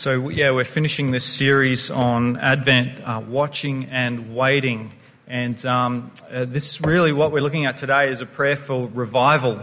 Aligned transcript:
So, 0.00 0.28
yeah, 0.28 0.52
we're 0.52 0.64
finishing 0.64 1.10
this 1.10 1.24
series 1.24 1.90
on 1.90 2.36
Advent, 2.36 3.00
uh, 3.04 3.20
watching 3.26 3.86
and 3.86 4.32
waiting. 4.36 4.92
And 5.26 5.66
um, 5.66 6.12
uh, 6.30 6.44
this 6.44 6.80
really, 6.80 7.10
what 7.10 7.32
we're 7.32 7.42
looking 7.42 7.66
at 7.66 7.78
today 7.78 8.08
is 8.08 8.20
a 8.20 8.26
prayer 8.26 8.54
for 8.54 8.86
revival. 8.86 9.60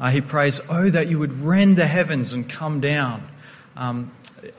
Uh, 0.00 0.10
he 0.10 0.20
prays, 0.20 0.60
Oh, 0.68 0.90
that 0.90 1.06
you 1.06 1.20
would 1.20 1.40
rend 1.40 1.76
the 1.76 1.86
heavens 1.86 2.32
and 2.32 2.50
come 2.50 2.80
down. 2.80 3.28
Um, 3.76 4.10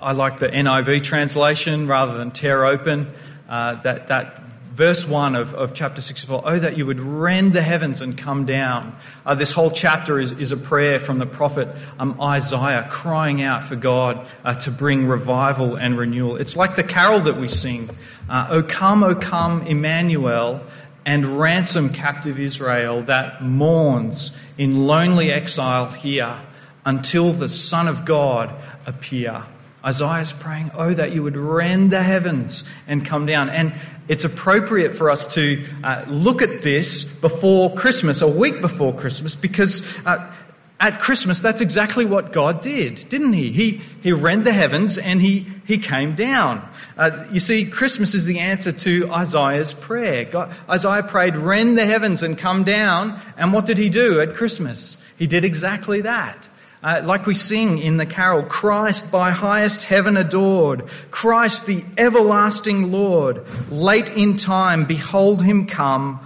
I 0.01 0.13
like 0.13 0.39
the 0.39 0.47
NIV 0.47 1.03
translation 1.03 1.89
rather 1.89 2.17
than 2.17 2.31
tear 2.31 2.63
open. 2.63 3.13
Uh, 3.49 3.81
that, 3.81 4.07
that 4.07 4.41
verse 4.77 5.07
1 5.07 5.35
of, 5.35 5.55
of 5.55 5.73
chapter 5.73 6.01
64 6.01 6.43
Oh, 6.45 6.59
that 6.59 6.77
you 6.77 6.85
would 6.85 6.99
rend 6.99 7.53
the 7.53 7.63
heavens 7.63 7.99
and 7.99 8.15
come 8.15 8.45
down. 8.45 8.95
Uh, 9.25 9.33
this 9.33 9.51
whole 9.51 9.71
chapter 9.71 10.19
is, 10.19 10.33
is 10.33 10.51
a 10.51 10.57
prayer 10.57 10.99
from 10.99 11.17
the 11.17 11.25
prophet 11.25 11.67
um, 11.97 12.21
Isaiah 12.21 12.87
crying 12.87 13.41
out 13.41 13.63
for 13.63 13.75
God 13.75 14.27
uh, 14.45 14.53
to 14.53 14.71
bring 14.71 15.07
revival 15.07 15.75
and 15.75 15.97
renewal. 15.97 16.35
It's 16.35 16.55
like 16.55 16.75
the 16.75 16.83
carol 16.83 17.21
that 17.21 17.37
we 17.37 17.47
sing 17.47 17.89
uh, 18.29 18.49
O 18.51 18.61
come, 18.61 19.03
O 19.03 19.15
come, 19.15 19.63
Emmanuel, 19.63 20.61
and 21.05 21.39
ransom 21.39 21.91
captive 21.91 22.39
Israel 22.39 23.01
that 23.03 23.41
mourns 23.41 24.37
in 24.59 24.85
lonely 24.85 25.31
exile 25.31 25.87
here 25.87 26.39
until 26.85 27.33
the 27.33 27.49
Son 27.49 27.87
of 27.87 28.05
God 28.05 28.53
appear. 28.85 29.43
Isaiah 29.85 30.21
is 30.21 30.31
praying, 30.31 30.71
Oh, 30.73 30.93
that 30.93 31.11
you 31.11 31.23
would 31.23 31.37
rend 31.37 31.91
the 31.91 32.03
heavens 32.03 32.63
and 32.87 33.05
come 33.05 33.25
down. 33.25 33.49
And 33.49 33.73
it's 34.07 34.25
appropriate 34.25 34.95
for 34.95 35.09
us 35.09 35.33
to 35.35 35.63
uh, 35.83 36.05
look 36.07 36.41
at 36.41 36.61
this 36.61 37.03
before 37.03 37.73
Christmas, 37.75 38.21
a 38.21 38.27
week 38.27 38.61
before 38.61 38.93
Christmas, 38.93 39.35
because 39.35 39.83
uh, 40.05 40.31
at 40.79 40.99
Christmas, 40.99 41.39
that's 41.39 41.61
exactly 41.61 42.05
what 42.05 42.31
God 42.31 42.61
did, 42.61 43.09
didn't 43.09 43.33
He? 43.33 43.51
He, 43.51 43.81
he 44.03 44.11
rent 44.11 44.43
the 44.43 44.53
heavens 44.53 44.99
and 44.99 45.19
He, 45.19 45.47
he 45.65 45.79
came 45.79 46.13
down. 46.13 46.67
Uh, 46.95 47.25
you 47.31 47.39
see, 47.39 47.65
Christmas 47.65 48.13
is 48.13 48.25
the 48.25 48.39
answer 48.39 48.71
to 48.71 49.11
Isaiah's 49.11 49.73
prayer. 49.73 50.25
God, 50.25 50.53
Isaiah 50.69 51.01
prayed, 51.01 51.35
rend 51.35 51.77
the 51.77 51.85
heavens 51.85 52.21
and 52.21 52.37
come 52.37 52.63
down. 52.63 53.19
And 53.37 53.53
what 53.53 53.65
did 53.65 53.79
He 53.79 53.89
do 53.89 54.21
at 54.21 54.35
Christmas? 54.35 54.99
He 55.17 55.25
did 55.25 55.43
exactly 55.43 56.01
that. 56.01 56.47
Uh, 56.87 57.01
like 57.03 57.25
we 57.25 57.33
sing 57.33 57.79
in 57.79 57.97
the 57.97 58.05
carol, 58.05 58.41
Christ 58.43 59.11
by 59.11 59.31
highest 59.31 59.83
heaven 59.83 60.15
adored, 60.15 60.87
Christ 61.11 61.65
the 61.65 61.83
everlasting 61.97 62.93
Lord, 62.93 63.45
late 63.69 64.09
in 64.11 64.37
time, 64.37 64.85
behold 64.85 65.43
him 65.43 65.67
come, 65.67 66.25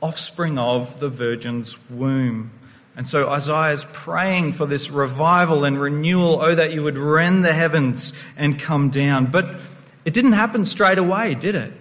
offspring 0.00 0.58
of 0.58 1.00
the 1.00 1.08
Virgin's 1.08 1.76
womb. 1.90 2.52
And 2.94 3.08
so 3.08 3.28
Isaiah 3.28 3.72
is 3.72 3.84
praying 3.86 4.52
for 4.52 4.64
this 4.64 4.90
revival 4.90 5.64
and 5.64 5.80
renewal. 5.80 6.38
Oh, 6.40 6.54
that 6.54 6.72
you 6.72 6.84
would 6.84 6.98
rend 6.98 7.44
the 7.44 7.52
heavens 7.52 8.12
and 8.36 8.60
come 8.60 8.90
down. 8.90 9.32
But 9.32 9.58
it 10.04 10.14
didn't 10.14 10.34
happen 10.34 10.64
straight 10.64 10.98
away, 10.98 11.34
did 11.34 11.56
it? 11.56 11.72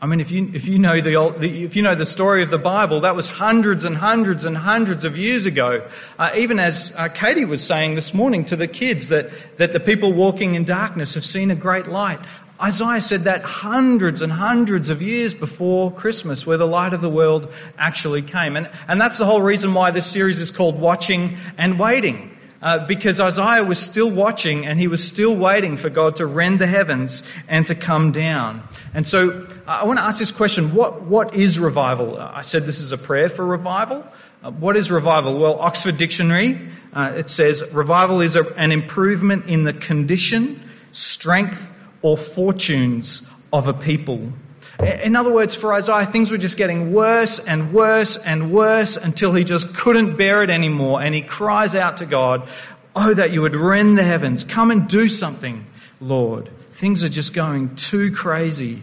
I 0.00 0.06
mean, 0.06 0.20
if 0.20 0.30
you, 0.30 0.48
if, 0.54 0.68
you 0.68 0.78
know 0.78 1.00
the, 1.00 1.16
old, 1.16 1.42
if 1.42 1.74
you 1.74 1.82
know 1.82 1.96
the 1.96 2.06
story 2.06 2.44
of 2.44 2.50
the 2.50 2.58
Bible, 2.58 3.00
that 3.00 3.16
was 3.16 3.28
hundreds 3.28 3.84
and 3.84 3.96
hundreds 3.96 4.44
and 4.44 4.56
hundreds 4.56 5.04
of 5.04 5.16
years 5.16 5.44
ago. 5.44 5.84
Uh, 6.20 6.30
even 6.36 6.60
as 6.60 6.92
uh, 6.96 7.08
Katie 7.08 7.44
was 7.44 7.66
saying 7.66 7.96
this 7.96 8.14
morning 8.14 8.44
to 8.44 8.54
the 8.54 8.68
kids, 8.68 9.08
that, 9.08 9.28
that 9.56 9.72
the 9.72 9.80
people 9.80 10.12
walking 10.12 10.54
in 10.54 10.62
darkness 10.62 11.14
have 11.14 11.24
seen 11.24 11.50
a 11.50 11.56
great 11.56 11.88
light. 11.88 12.20
Isaiah 12.60 13.00
said 13.00 13.24
that 13.24 13.42
hundreds 13.42 14.22
and 14.22 14.32
hundreds 14.32 14.88
of 14.88 15.02
years 15.02 15.34
before 15.34 15.92
Christmas, 15.92 16.46
where 16.46 16.56
the 16.56 16.66
light 16.66 16.92
of 16.92 17.00
the 17.00 17.10
world 17.10 17.52
actually 17.76 18.22
came. 18.22 18.56
And, 18.56 18.70
and 18.86 19.00
that's 19.00 19.18
the 19.18 19.26
whole 19.26 19.42
reason 19.42 19.74
why 19.74 19.90
this 19.90 20.06
series 20.06 20.40
is 20.40 20.52
called 20.52 20.78
Watching 20.78 21.36
and 21.56 21.76
Waiting. 21.76 22.37
Uh, 22.60 22.84
because 22.86 23.20
Isaiah 23.20 23.62
was 23.62 23.78
still 23.78 24.10
watching 24.10 24.66
and 24.66 24.80
he 24.80 24.88
was 24.88 25.06
still 25.06 25.36
waiting 25.36 25.76
for 25.76 25.88
God 25.88 26.16
to 26.16 26.26
rend 26.26 26.58
the 26.58 26.66
heavens 26.66 27.22
and 27.46 27.64
to 27.66 27.76
come 27.76 28.10
down. 28.10 28.66
And 28.94 29.06
so 29.06 29.46
uh, 29.68 29.70
I 29.70 29.84
want 29.84 30.00
to 30.00 30.04
ask 30.04 30.18
this 30.18 30.32
question 30.32 30.74
what, 30.74 31.02
what 31.02 31.34
is 31.34 31.60
revival? 31.60 32.18
Uh, 32.18 32.32
I 32.34 32.42
said 32.42 32.64
this 32.64 32.80
is 32.80 32.90
a 32.90 32.98
prayer 32.98 33.28
for 33.28 33.46
revival. 33.46 34.04
Uh, 34.42 34.50
what 34.50 34.76
is 34.76 34.90
revival? 34.90 35.38
Well, 35.38 35.60
Oxford 35.60 35.98
Dictionary, 35.98 36.60
uh, 36.92 37.12
it 37.16 37.30
says 37.30 37.62
revival 37.72 38.20
is 38.20 38.34
a, 38.34 38.44
an 38.56 38.72
improvement 38.72 39.46
in 39.46 39.62
the 39.62 39.72
condition, 39.72 40.60
strength, 40.90 41.72
or 42.02 42.16
fortunes 42.16 43.22
of 43.52 43.68
a 43.68 43.72
people. 43.74 44.32
In 44.80 45.16
other 45.16 45.32
words, 45.32 45.54
for 45.56 45.74
Isaiah, 45.74 46.06
things 46.06 46.30
were 46.30 46.38
just 46.38 46.56
getting 46.56 46.92
worse 46.92 47.40
and 47.40 47.72
worse 47.72 48.16
and 48.16 48.52
worse 48.52 48.96
until 48.96 49.32
he 49.32 49.42
just 49.42 49.74
couldn't 49.74 50.16
bear 50.16 50.42
it 50.42 50.50
anymore. 50.50 51.02
And 51.02 51.14
he 51.14 51.22
cries 51.22 51.74
out 51.74 51.96
to 51.96 52.06
God, 52.06 52.48
Oh, 52.94 53.14
that 53.14 53.32
you 53.32 53.42
would 53.42 53.54
rend 53.54 53.98
the 53.98 54.02
heavens. 54.02 54.44
Come 54.44 54.70
and 54.70 54.88
do 54.88 55.08
something, 55.08 55.66
Lord. 56.00 56.48
Things 56.72 57.04
are 57.04 57.08
just 57.08 57.34
going 57.34 57.74
too 57.76 58.12
crazy. 58.12 58.82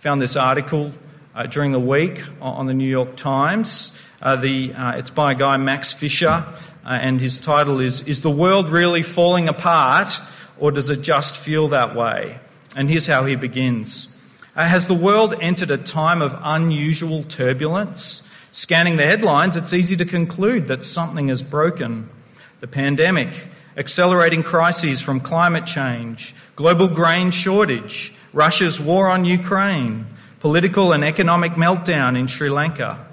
Found 0.00 0.20
this 0.20 0.36
article 0.36 0.92
uh, 1.34 1.46
during 1.46 1.72
the 1.72 1.80
week 1.80 2.22
on 2.40 2.66
the 2.66 2.74
New 2.74 2.88
York 2.88 3.16
Times. 3.16 3.96
Uh, 4.20 4.36
the, 4.36 4.72
uh, 4.74 4.92
it's 4.92 5.10
by 5.10 5.32
a 5.32 5.34
guy, 5.34 5.56
Max 5.56 5.92
Fisher, 5.92 6.28
uh, 6.28 6.88
and 6.88 7.20
his 7.20 7.40
title 7.40 7.80
is 7.80 8.00
Is 8.02 8.22
the 8.22 8.30
World 8.30 8.68
Really 8.68 9.02
Falling 9.02 9.48
Apart, 9.48 10.20
or 10.58 10.70
Does 10.70 10.90
It 10.90 11.02
Just 11.02 11.36
Feel 11.36 11.68
That 11.68 11.96
Way? 11.96 12.38
And 12.76 12.88
here's 12.88 13.06
how 13.06 13.24
he 13.24 13.36
begins. 13.36 14.16
Uh, 14.54 14.66
has 14.66 14.86
the 14.86 14.94
world 14.94 15.34
entered 15.40 15.70
a 15.70 15.78
time 15.78 16.20
of 16.20 16.38
unusual 16.42 17.22
turbulence? 17.22 18.28
Scanning 18.50 18.96
the 18.96 19.06
headlines, 19.06 19.56
it's 19.56 19.72
easy 19.72 19.96
to 19.96 20.04
conclude 20.04 20.66
that 20.66 20.82
something 20.82 21.28
has 21.28 21.42
broken. 21.42 22.10
The 22.60 22.66
pandemic, 22.66 23.46
accelerating 23.78 24.42
crises 24.42 25.00
from 25.00 25.20
climate 25.20 25.64
change, 25.64 26.34
global 26.54 26.86
grain 26.86 27.30
shortage, 27.30 28.12
Russia's 28.34 28.78
war 28.78 29.08
on 29.08 29.24
Ukraine, 29.24 30.04
political 30.40 30.92
and 30.92 31.02
economic 31.02 31.52
meltdown 31.52 32.18
in 32.18 32.26
Sri 32.26 32.50
Lanka, 32.50 33.06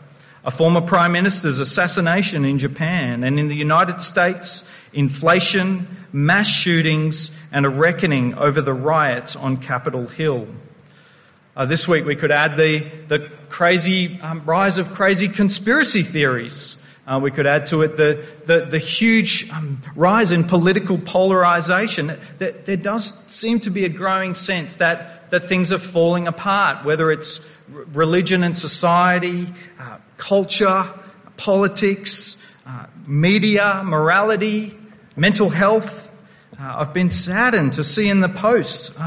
a 0.43 0.51
former 0.51 0.81
prime 0.81 1.13
minister's 1.13 1.59
assassination 1.59 2.43
in 2.43 2.59
Japan, 2.59 3.23
and 3.23 3.39
in 3.39 3.47
the 3.47 3.55
United 3.55 4.01
States, 4.01 4.69
inflation, 4.91 5.87
mass 6.11 6.49
shootings, 6.49 7.31
and 7.53 7.65
a 7.65 7.69
reckoning 7.69 8.33
over 8.33 8.61
the 8.61 8.73
riots 8.73 9.37
on 9.37 9.55
Capitol 9.55 10.07
Hill. 10.07 10.45
Uh, 11.59 11.65
this 11.65 11.89
week 11.89 12.05
we 12.05 12.15
could 12.15 12.31
add 12.31 12.55
the, 12.55 12.79
the 13.09 13.19
crazy 13.49 14.17
um, 14.21 14.41
rise 14.45 14.77
of 14.77 14.93
crazy 14.93 15.27
conspiracy 15.27 16.03
theories. 16.03 16.77
Uh, 17.05 17.19
we 17.21 17.31
could 17.31 17.45
add 17.45 17.65
to 17.65 17.81
it 17.81 17.97
the, 17.97 18.25
the, 18.45 18.61
the 18.61 18.77
huge 18.79 19.49
um, 19.51 19.81
rise 19.93 20.31
in 20.31 20.45
political 20.45 20.97
polarization. 20.97 22.17
There, 22.37 22.53
there 22.53 22.77
does 22.77 23.11
seem 23.27 23.59
to 23.61 23.69
be 23.69 23.83
a 23.83 23.89
growing 23.89 24.35
sense 24.35 24.75
that, 24.75 25.29
that 25.31 25.49
things 25.49 25.73
are 25.73 25.79
falling 25.79 26.27
apart, 26.29 26.85
whether 26.85 27.11
it's 27.11 27.41
religion 27.67 28.41
and 28.41 28.55
society, 28.55 29.53
uh, 29.81 29.97
culture, 30.15 30.87
politics, 31.35 32.41
uh, 32.65 32.85
media, 33.05 33.81
morality, 33.83 34.77
mental 35.17 35.49
health. 35.49 36.09
Uh, 36.57 36.75
I've 36.77 36.93
been 36.93 37.09
saddened 37.09 37.73
to 37.73 37.83
see 37.83 38.07
in 38.07 38.21
the 38.21 38.29
Post 38.29 38.97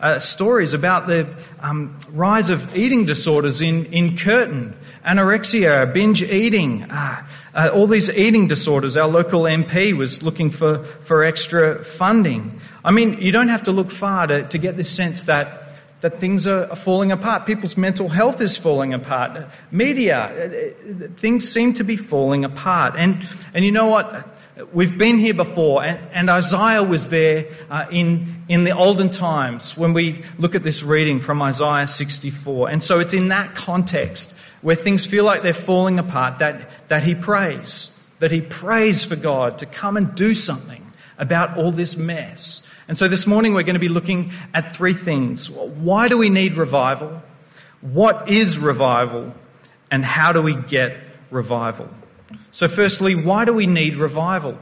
uh, 0.00 0.18
stories 0.18 0.72
about 0.72 1.06
the 1.06 1.26
um, 1.60 1.98
rise 2.10 2.50
of 2.50 2.76
eating 2.76 3.06
disorders 3.06 3.60
in, 3.60 3.86
in 3.86 4.16
Curtin, 4.16 4.76
anorexia, 5.06 5.92
binge 5.92 6.22
eating, 6.22 6.82
uh, 6.90 7.26
uh, 7.54 7.70
all 7.72 7.86
these 7.86 8.10
eating 8.10 8.48
disorders. 8.48 8.96
Our 8.96 9.08
local 9.08 9.42
MP 9.42 9.96
was 9.96 10.22
looking 10.22 10.50
for, 10.50 10.84
for 10.84 11.24
extra 11.24 11.82
funding. 11.84 12.60
I 12.84 12.90
mean, 12.90 13.20
you 13.20 13.32
don't 13.32 13.48
have 13.48 13.62
to 13.64 13.72
look 13.72 13.90
far 13.90 14.26
to, 14.26 14.46
to 14.48 14.58
get 14.58 14.76
this 14.76 14.90
sense 14.90 15.24
that, 15.24 15.78
that 16.00 16.20
things 16.20 16.46
are 16.46 16.74
falling 16.74 17.12
apart. 17.12 17.46
People's 17.46 17.76
mental 17.76 18.08
health 18.08 18.40
is 18.40 18.56
falling 18.58 18.92
apart. 18.92 19.46
Media, 19.70 20.18
uh, 20.18 21.04
uh, 21.04 21.08
things 21.16 21.48
seem 21.48 21.72
to 21.74 21.84
be 21.84 21.96
falling 21.96 22.44
apart. 22.44 22.94
And, 22.96 23.26
and 23.54 23.64
you 23.64 23.72
know 23.72 23.86
what? 23.86 24.33
We've 24.72 24.96
been 24.96 25.18
here 25.18 25.34
before, 25.34 25.82
and, 25.82 25.98
and 26.12 26.30
Isaiah 26.30 26.84
was 26.84 27.08
there 27.08 27.46
uh, 27.70 27.86
in, 27.90 28.44
in 28.48 28.62
the 28.62 28.70
olden 28.70 29.10
times 29.10 29.76
when 29.76 29.92
we 29.94 30.22
look 30.38 30.54
at 30.54 30.62
this 30.62 30.84
reading 30.84 31.18
from 31.18 31.42
Isaiah 31.42 31.88
64. 31.88 32.70
And 32.70 32.82
so 32.82 33.00
it's 33.00 33.12
in 33.12 33.28
that 33.28 33.56
context 33.56 34.36
where 34.62 34.76
things 34.76 35.04
feel 35.04 35.24
like 35.24 35.42
they're 35.42 35.54
falling 35.54 35.98
apart 35.98 36.38
that, 36.38 36.70
that 36.86 37.02
he 37.02 37.16
prays, 37.16 37.98
that 38.20 38.30
he 38.30 38.40
prays 38.42 39.04
for 39.04 39.16
God 39.16 39.58
to 39.58 39.66
come 39.66 39.96
and 39.96 40.14
do 40.14 40.36
something 40.36 40.92
about 41.18 41.58
all 41.58 41.72
this 41.72 41.96
mess. 41.96 42.64
And 42.86 42.96
so 42.96 43.08
this 43.08 43.26
morning 43.26 43.54
we're 43.54 43.64
going 43.64 43.74
to 43.74 43.80
be 43.80 43.88
looking 43.88 44.32
at 44.54 44.76
three 44.76 44.94
things. 44.94 45.50
Why 45.50 46.06
do 46.06 46.16
we 46.16 46.28
need 46.28 46.54
revival? 46.54 47.22
What 47.80 48.28
is 48.28 48.56
revival? 48.56 49.34
And 49.90 50.04
how 50.04 50.32
do 50.32 50.40
we 50.40 50.54
get 50.54 50.96
revival? 51.32 51.88
So, 52.52 52.68
firstly, 52.68 53.14
why 53.14 53.44
do 53.44 53.52
we 53.52 53.66
need 53.66 53.96
revival? 53.96 54.58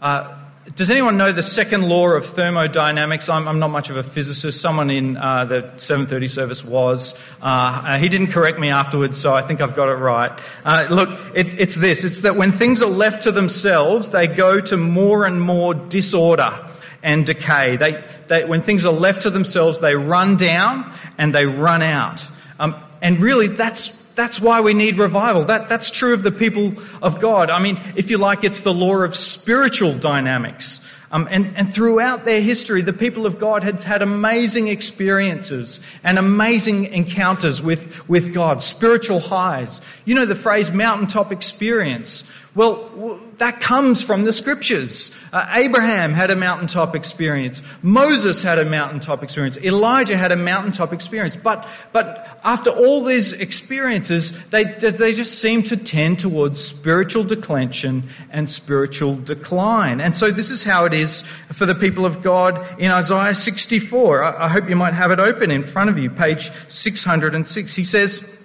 Uh, 0.00 0.36
does 0.74 0.90
anyone 0.90 1.16
know 1.16 1.32
the 1.32 1.42
second 1.42 1.88
law 1.88 2.08
of 2.10 2.26
thermodynamics? 2.26 3.28
I'm, 3.28 3.48
I'm 3.48 3.58
not 3.58 3.68
much 3.68 3.90
of 3.90 3.96
a 3.96 4.02
physicist. 4.02 4.60
Someone 4.60 4.90
in 4.90 5.16
uh, 5.16 5.44
the 5.44 5.62
7:30 5.76 6.30
service 6.30 6.64
was. 6.64 7.18
Uh, 7.40 7.98
he 7.98 8.08
didn't 8.08 8.28
correct 8.28 8.58
me 8.58 8.68
afterwards, 8.68 9.18
so 9.18 9.34
I 9.34 9.42
think 9.42 9.60
I've 9.60 9.74
got 9.74 9.88
it 9.88 9.94
right. 9.94 10.38
Uh, 10.64 10.86
look, 10.90 11.18
it, 11.34 11.58
it's 11.58 11.76
this: 11.76 12.04
it's 12.04 12.20
that 12.20 12.36
when 12.36 12.52
things 12.52 12.82
are 12.82 12.90
left 12.90 13.22
to 13.22 13.32
themselves, 13.32 14.10
they 14.10 14.26
go 14.26 14.60
to 14.60 14.76
more 14.76 15.24
and 15.24 15.40
more 15.40 15.74
disorder. 15.74 16.66
and 17.02 17.24
decay. 17.24 17.76
They, 17.76 18.04
they, 18.26 18.44
when 18.44 18.60
things 18.60 18.84
are 18.84 18.92
left 18.92 19.22
to 19.22 19.30
themselves, 19.30 19.80
they 19.80 19.94
run 19.94 20.36
down 20.36 20.92
and 21.16 21.34
they 21.34 21.46
run 21.46 21.80
out. 21.80 22.28
Um, 22.58 22.76
and 23.00 23.22
really, 23.22 23.48
that's 23.48 23.88
that's 24.20 24.38
why 24.38 24.60
we 24.60 24.74
need 24.74 24.98
revival. 24.98 25.46
That, 25.46 25.70
that's 25.70 25.90
true 25.90 26.12
of 26.12 26.22
the 26.22 26.30
people 26.30 26.74
of 27.00 27.20
God. 27.20 27.48
I 27.48 27.58
mean, 27.58 27.80
if 27.96 28.10
you 28.10 28.18
like, 28.18 28.44
it's 28.44 28.60
the 28.60 28.74
law 28.74 28.98
of 28.98 29.16
spiritual 29.16 29.94
dynamics. 29.96 30.86
Um, 31.10 31.26
and, 31.30 31.56
and 31.56 31.74
throughout 31.74 32.26
their 32.26 32.42
history, 32.42 32.82
the 32.82 32.92
people 32.92 33.24
of 33.24 33.38
God 33.38 33.64
had 33.64 33.82
had 33.82 34.02
amazing 34.02 34.68
experiences 34.68 35.80
and 36.04 36.18
amazing 36.18 36.84
encounters 36.92 37.62
with, 37.62 38.06
with 38.10 38.34
God, 38.34 38.62
spiritual 38.62 39.20
highs. 39.20 39.80
You 40.04 40.14
know 40.14 40.26
the 40.26 40.36
phrase 40.36 40.70
mountaintop 40.70 41.32
experience. 41.32 42.30
Well, 42.54 43.20
that 43.38 43.60
comes 43.60 44.02
from 44.02 44.24
the 44.24 44.32
scriptures. 44.32 45.12
Uh, 45.32 45.46
Abraham 45.54 46.12
had 46.12 46.32
a 46.32 46.36
mountaintop 46.36 46.96
experience. 46.96 47.62
Moses 47.80 48.42
had 48.42 48.58
a 48.58 48.64
mountaintop 48.64 49.22
experience. 49.22 49.56
Elijah 49.58 50.16
had 50.16 50.32
a 50.32 50.36
mountaintop 50.36 50.92
experience. 50.92 51.36
But, 51.36 51.66
but 51.92 52.40
after 52.42 52.70
all 52.70 53.04
these 53.04 53.32
experiences, 53.32 54.32
they, 54.48 54.64
they 54.64 55.14
just 55.14 55.38
seem 55.38 55.62
to 55.64 55.76
tend 55.76 56.18
towards 56.18 56.60
spiritual 56.60 57.22
declension 57.22 58.02
and 58.30 58.50
spiritual 58.50 59.14
decline. 59.14 60.00
And 60.00 60.16
so 60.16 60.32
this 60.32 60.50
is 60.50 60.64
how 60.64 60.86
it 60.86 60.92
is 60.92 61.22
for 61.52 61.66
the 61.66 61.74
people 61.76 62.04
of 62.04 62.20
God 62.20 62.80
in 62.80 62.90
Isaiah 62.90 63.36
64. 63.36 64.24
I, 64.24 64.46
I 64.46 64.48
hope 64.48 64.68
you 64.68 64.74
might 64.74 64.94
have 64.94 65.12
it 65.12 65.20
open 65.20 65.52
in 65.52 65.62
front 65.62 65.88
of 65.88 65.98
you, 65.98 66.10
page 66.10 66.50
606. 66.66 67.76
He 67.76 67.84
says, 67.84 68.39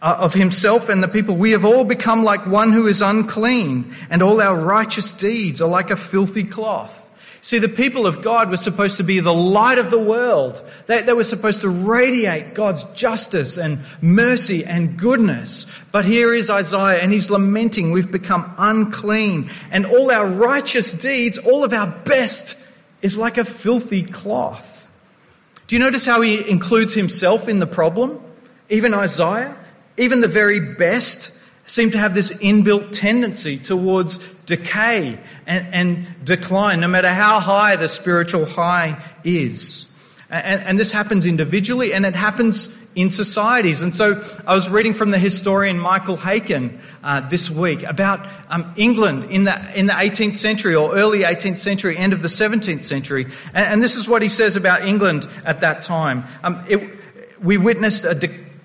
uh, 0.00 0.16
of 0.18 0.34
himself 0.34 0.88
and 0.88 1.02
the 1.02 1.08
people. 1.08 1.36
We 1.36 1.52
have 1.52 1.64
all 1.64 1.84
become 1.84 2.24
like 2.24 2.46
one 2.46 2.72
who 2.72 2.86
is 2.86 3.02
unclean, 3.02 3.94
and 4.10 4.22
all 4.22 4.40
our 4.40 4.56
righteous 4.56 5.12
deeds 5.12 5.60
are 5.60 5.68
like 5.68 5.90
a 5.90 5.96
filthy 5.96 6.44
cloth. 6.44 7.04
See, 7.40 7.58
the 7.58 7.68
people 7.68 8.06
of 8.06 8.20
God 8.20 8.50
were 8.50 8.56
supposed 8.56 8.96
to 8.96 9.04
be 9.04 9.20
the 9.20 9.32
light 9.32 9.78
of 9.78 9.90
the 9.90 9.98
world. 9.98 10.62
They, 10.86 11.02
they, 11.02 11.12
were 11.12 11.24
supposed 11.24 11.62
to 11.62 11.68
radiate 11.68 12.54
God's 12.54 12.84
justice 12.92 13.56
and 13.56 13.80
mercy 14.02 14.64
and 14.64 14.98
goodness. 14.98 15.66
But 15.92 16.04
here 16.04 16.34
is 16.34 16.50
Isaiah, 16.50 17.00
and 17.00 17.12
he's 17.12 17.30
lamenting, 17.30 17.92
We've 17.92 18.10
become 18.10 18.52
unclean, 18.58 19.50
and 19.70 19.86
all 19.86 20.10
our 20.10 20.26
righteous 20.26 20.92
deeds, 20.92 21.38
all 21.38 21.64
of 21.64 21.72
our 21.72 21.86
best, 21.86 22.56
is 23.02 23.16
like 23.16 23.38
a 23.38 23.44
filthy 23.44 24.02
cloth. 24.02 24.90
Do 25.68 25.76
you 25.76 25.80
notice 25.80 26.04
how 26.04 26.20
he 26.20 26.48
includes 26.48 26.94
himself 26.94 27.48
in 27.48 27.60
the 27.60 27.66
problem? 27.66 28.20
Even 28.68 28.94
Isaiah? 28.94 29.56
Even 29.98 30.20
the 30.20 30.28
very 30.28 30.60
best, 30.60 31.38
seem 31.68 31.90
to 31.90 31.98
have 31.98 32.14
this 32.14 32.32
inbuilt 32.32 32.92
tendency 32.92 33.58
towards 33.58 34.18
decay 34.46 35.18
and, 35.46 35.74
and 35.74 36.24
decline, 36.24 36.80
no 36.80 36.88
matter 36.88 37.08
how 37.08 37.38
high 37.40 37.76
the 37.76 37.88
spiritual 37.88 38.46
high 38.46 39.00
is. 39.22 39.84
And, 40.30 40.62
and, 40.62 40.78
this 40.78 40.92
happens 40.92 41.24
individually 41.24 41.94
and 41.94 42.04
it 42.04 42.14
happens 42.14 42.68
in 42.94 43.08
societies. 43.08 43.80
And 43.80 43.94
so 43.94 44.22
I 44.46 44.54
was 44.54 44.68
reading 44.68 44.92
from 44.92 45.10
the 45.10 45.18
historian 45.18 45.78
Michael 45.78 46.18
Haykin 46.18 46.78
uh, 47.02 47.26
this 47.28 47.48
week 47.48 47.82
about 47.84 48.26
um, 48.50 48.74
England 48.76 49.30
in 49.30 49.44
the, 49.44 49.78
in 49.78 49.86
the 49.86 49.94
18th 49.94 50.36
century 50.36 50.74
or 50.74 50.94
early 50.94 51.20
18th 51.20 51.58
century, 51.58 51.96
end 51.96 52.12
of 52.12 52.20
the 52.20 52.28
17th 52.28 52.82
century. 52.82 53.26
And, 53.54 53.66
and 53.66 53.82
this 53.82 53.94
is 53.94 54.06
what 54.06 54.20
he 54.20 54.28
says 54.28 54.56
about 54.56 54.86
England 54.86 55.26
at 55.46 55.60
that 55.60 55.80
time. 55.80 56.24
Um, 56.44 56.62
it, 56.68 56.98
we 57.40 57.56
witnessed 57.56 58.04
a 58.04 58.14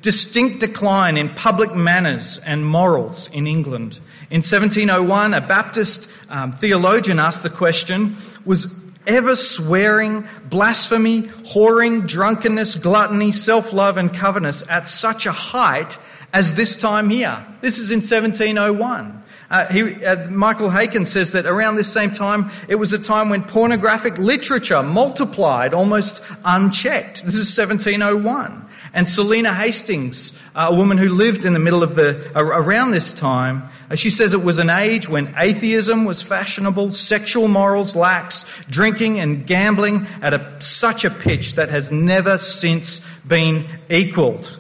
distinct 0.04 0.60
decline 0.60 1.18
in 1.18 1.30
public 1.30 1.74
manners 1.74 2.38
and 2.40 2.68
morals 2.68 3.30
in 3.30 3.48
England. 3.48 4.00
In 4.30 4.42
1701, 4.42 5.34
a 5.34 5.42
Baptist 5.42 6.12
um, 6.30 6.52
theologian 6.52 7.20
asked 7.20 7.42
the 7.42 7.50
question 7.50 8.16
Was 8.46 8.76
ever 9.08 9.36
swearing, 9.36 10.28
blasphemy, 10.50 11.24
whoring, 11.24 12.08
drunkenness, 12.08 12.76
gluttony, 12.76 13.32
self 13.32 13.74
love, 13.74 13.98
and 13.98 14.14
covetousness 14.14 14.70
at 14.70 14.88
such 14.88 15.26
a 15.26 15.32
height 15.32 15.98
as 16.34 16.54
this 16.54 16.76
time 16.76 17.10
here? 17.10 17.46
This 17.62 17.80
is 17.80 17.90
in 17.90 18.00
1701. 18.00 19.23
Uh, 19.54 19.68
he, 19.68 20.04
uh, 20.04 20.32
Michael 20.32 20.72
Haykin 20.72 21.06
says 21.06 21.30
that 21.32 21.46
around 21.46 21.76
this 21.76 21.94
same 21.94 22.10
time, 22.10 22.50
it 22.68 22.74
was 22.74 22.92
a 22.92 22.98
time 22.98 23.30
when 23.30 23.44
pornographic 23.44 24.18
literature 24.18 24.82
multiplied 24.82 25.76
almost 25.76 26.24
unchecked. 26.44 27.24
This 27.24 27.36
is 27.36 27.56
1701. 27.56 28.68
And 28.96 29.08
Selina 29.08 29.54
Hastings, 29.54 30.34
uh, 30.56 30.70
a 30.72 30.76
woman 30.76 30.98
who 30.98 31.08
lived 31.08 31.46
in 31.46 31.54
the 31.54 31.60
middle 31.60 31.84
of 31.84 31.94
the, 31.94 32.32
around 32.36 32.92
this 32.92 33.14
time, 33.14 33.70
uh, 33.92 33.96
she 33.96 34.10
says 34.10 34.34
it 34.34 34.44
was 34.44 34.58
an 34.58 34.72
age 34.72 35.08
when 35.08 35.36
atheism 35.38 36.06
was 36.06 36.24
fashionable, 36.24 36.92
sexual 36.92 37.48
morals 37.48 37.96
lax, 37.96 38.46
drinking 38.72 39.20
and 39.20 39.46
gambling 39.46 40.08
at 40.24 40.34
a, 40.34 40.56
such 40.62 41.06
a 41.06 41.12
pitch 41.12 41.54
that 41.56 41.70
has 41.70 41.92
never 41.92 42.40
since 42.40 43.02
been 43.28 43.68
equaled. 43.88 44.60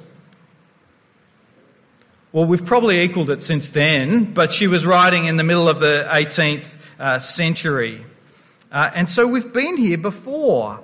Well, 2.33 2.45
we've 2.45 2.65
probably 2.65 3.01
equaled 3.01 3.29
it 3.29 3.43
since 3.43 3.69
then, 3.69 4.33
but 4.33 4.51
she 4.51 4.65
was 4.65 4.87
writing 4.87 5.25
in 5.25 5.37
the 5.37 5.43
middle 5.43 5.69
of 5.69 5.79
the 5.79 6.07
18th 6.09 6.75
uh, 6.99 7.19
century. 7.19 8.03
Uh, 8.71 8.89
and 8.95 9.07
so 9.07 9.27
we've 9.27 9.53
been 9.53 9.77
here 9.77 9.99
before. 9.99 10.79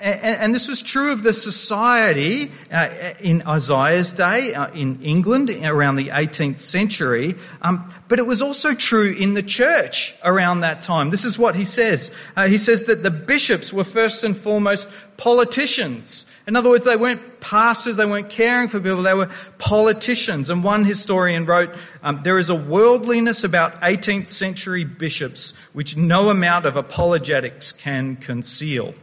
And, 0.00 0.52
this 0.52 0.66
was 0.66 0.82
true 0.82 1.12
of 1.12 1.22
the 1.22 1.32
society 1.32 2.50
uh, 2.72 3.14
in 3.20 3.46
Isaiah's 3.46 4.12
day 4.12 4.54
uh, 4.54 4.72
in 4.72 5.00
England 5.00 5.50
around 5.50 5.96
the 5.96 6.08
18th 6.08 6.58
century, 6.58 7.36
um, 7.62 7.92
but 8.08 8.18
it 8.18 8.26
was 8.26 8.42
also 8.42 8.74
true 8.74 9.12
in 9.12 9.34
the 9.34 9.42
church 9.42 10.16
around 10.24 10.60
that 10.60 10.80
time. 10.80 11.10
This 11.10 11.24
is 11.24 11.38
what 11.38 11.54
he 11.54 11.64
says. 11.64 12.10
Uh, 12.36 12.48
he 12.48 12.58
says 12.58 12.84
that 12.84 13.04
the 13.04 13.10
bishops 13.12 13.72
were 13.72 13.84
first 13.84 14.24
and 14.24 14.36
foremost 14.36 14.88
politicians. 15.16 16.26
In 16.48 16.56
other 16.56 16.70
words, 16.70 16.86
they 16.86 16.96
weren't 16.96 17.40
pastors, 17.40 17.96
they 17.96 18.06
weren't 18.06 18.30
caring 18.30 18.68
for 18.68 18.80
people, 18.80 19.02
they 19.02 19.12
were 19.12 19.28
politicians. 19.58 20.48
And 20.48 20.64
one 20.64 20.82
historian 20.82 21.44
wrote, 21.44 21.68
um, 22.02 22.22
There 22.24 22.38
is 22.38 22.48
a 22.48 22.54
worldliness 22.54 23.44
about 23.44 23.78
18th 23.82 24.28
century 24.28 24.82
bishops 24.82 25.52
which 25.74 25.94
no 25.94 26.30
amount 26.30 26.64
of 26.64 26.74
apologetics 26.74 27.70
can 27.70 28.16
conceal. 28.16 28.94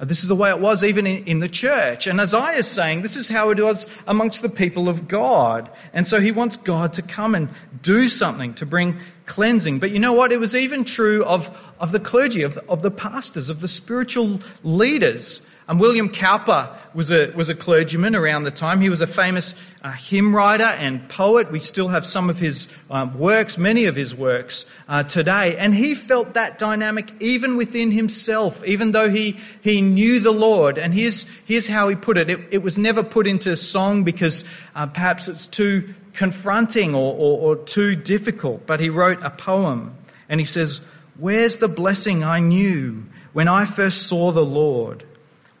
This 0.00 0.22
is 0.22 0.28
the 0.28 0.34
way 0.34 0.50
it 0.50 0.58
was 0.58 0.82
even 0.82 1.06
in, 1.06 1.24
in, 1.24 1.38
the 1.38 1.48
church. 1.48 2.08
And 2.08 2.20
Isaiah 2.20 2.56
is 2.56 2.66
saying 2.66 3.02
this 3.02 3.14
is 3.14 3.28
how 3.28 3.50
it 3.50 3.60
was 3.60 3.86
amongst 4.08 4.42
the 4.42 4.48
people 4.48 4.88
of 4.88 5.06
God. 5.06 5.70
And 5.92 6.08
so 6.08 6.20
he 6.20 6.32
wants 6.32 6.56
God 6.56 6.94
to 6.94 7.02
come 7.02 7.36
and 7.36 7.48
do 7.82 8.08
something 8.08 8.54
to 8.54 8.66
bring 8.66 8.98
cleansing. 9.26 9.78
But 9.78 9.92
you 9.92 10.00
know 10.00 10.14
what? 10.14 10.32
It 10.32 10.40
was 10.40 10.56
even 10.56 10.82
true 10.82 11.24
of, 11.26 11.56
of 11.78 11.92
the 11.92 12.00
clergy, 12.00 12.42
of 12.42 12.58
of 12.68 12.82
the 12.82 12.90
pastors, 12.90 13.50
of 13.50 13.60
the 13.60 13.68
spiritual 13.68 14.40
leaders. 14.64 15.42
And 15.70 15.78
William 15.78 16.08
Cowper 16.08 16.76
was 16.94 17.12
a, 17.12 17.30
was 17.30 17.48
a 17.48 17.54
clergyman 17.54 18.16
around 18.16 18.42
the 18.42 18.50
time. 18.50 18.80
He 18.80 18.88
was 18.88 19.00
a 19.00 19.06
famous 19.06 19.54
uh, 19.82 19.92
hymn 19.92 20.34
writer 20.34 20.64
and 20.64 21.08
poet. 21.08 21.52
We 21.52 21.60
still 21.60 21.86
have 21.86 22.04
some 22.04 22.28
of 22.28 22.40
his 22.40 22.66
um, 22.90 23.16
works, 23.16 23.56
many 23.56 23.84
of 23.84 23.94
his 23.94 24.12
works 24.12 24.66
uh, 24.88 25.04
today. 25.04 25.56
And 25.56 25.72
he 25.72 25.94
felt 25.94 26.34
that 26.34 26.58
dynamic 26.58 27.12
even 27.20 27.56
within 27.56 27.92
himself, 27.92 28.64
even 28.64 28.90
though 28.90 29.08
he, 29.08 29.38
he 29.60 29.80
knew 29.80 30.18
the 30.18 30.32
Lord. 30.32 30.76
And 30.76 30.92
here's, 30.92 31.24
here's 31.44 31.68
how 31.68 31.88
he 31.88 31.94
put 31.94 32.18
it. 32.18 32.28
It, 32.28 32.40
it 32.50 32.62
was 32.64 32.76
never 32.76 33.04
put 33.04 33.28
into 33.28 33.56
song 33.56 34.02
because 34.02 34.42
uh, 34.74 34.86
perhaps 34.86 35.28
it's 35.28 35.46
too 35.46 35.94
confronting 36.14 36.96
or, 36.96 37.14
or, 37.14 37.38
or 37.38 37.56
too 37.64 37.94
difficult. 37.94 38.66
But 38.66 38.80
he 38.80 38.88
wrote 38.88 39.22
a 39.22 39.30
poem 39.30 39.96
and 40.28 40.40
he 40.40 40.46
says, 40.46 40.80
Where's 41.16 41.58
the 41.58 41.68
blessing 41.68 42.24
I 42.24 42.40
knew 42.40 43.04
when 43.32 43.46
I 43.46 43.66
first 43.66 44.08
saw 44.08 44.32
the 44.32 44.44
Lord? 44.44 45.04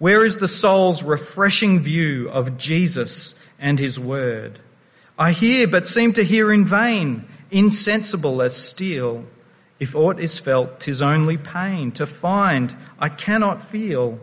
Where 0.00 0.24
is 0.24 0.38
the 0.38 0.48
soul's 0.48 1.02
refreshing 1.02 1.78
view 1.80 2.30
of 2.30 2.56
Jesus 2.56 3.34
and 3.58 3.78
his 3.78 4.00
word? 4.00 4.58
I 5.18 5.32
hear, 5.32 5.68
but 5.68 5.86
seem 5.86 6.14
to 6.14 6.24
hear 6.24 6.50
in 6.50 6.64
vain, 6.64 7.26
insensible 7.50 8.40
as 8.40 8.56
steel. 8.56 9.26
If 9.78 9.94
aught 9.94 10.18
is 10.18 10.38
felt, 10.38 10.80
'tis 10.80 11.02
only 11.02 11.36
pain. 11.36 11.92
To 11.92 12.06
find, 12.06 12.74
I 12.98 13.10
cannot 13.10 13.62
feel. 13.62 14.18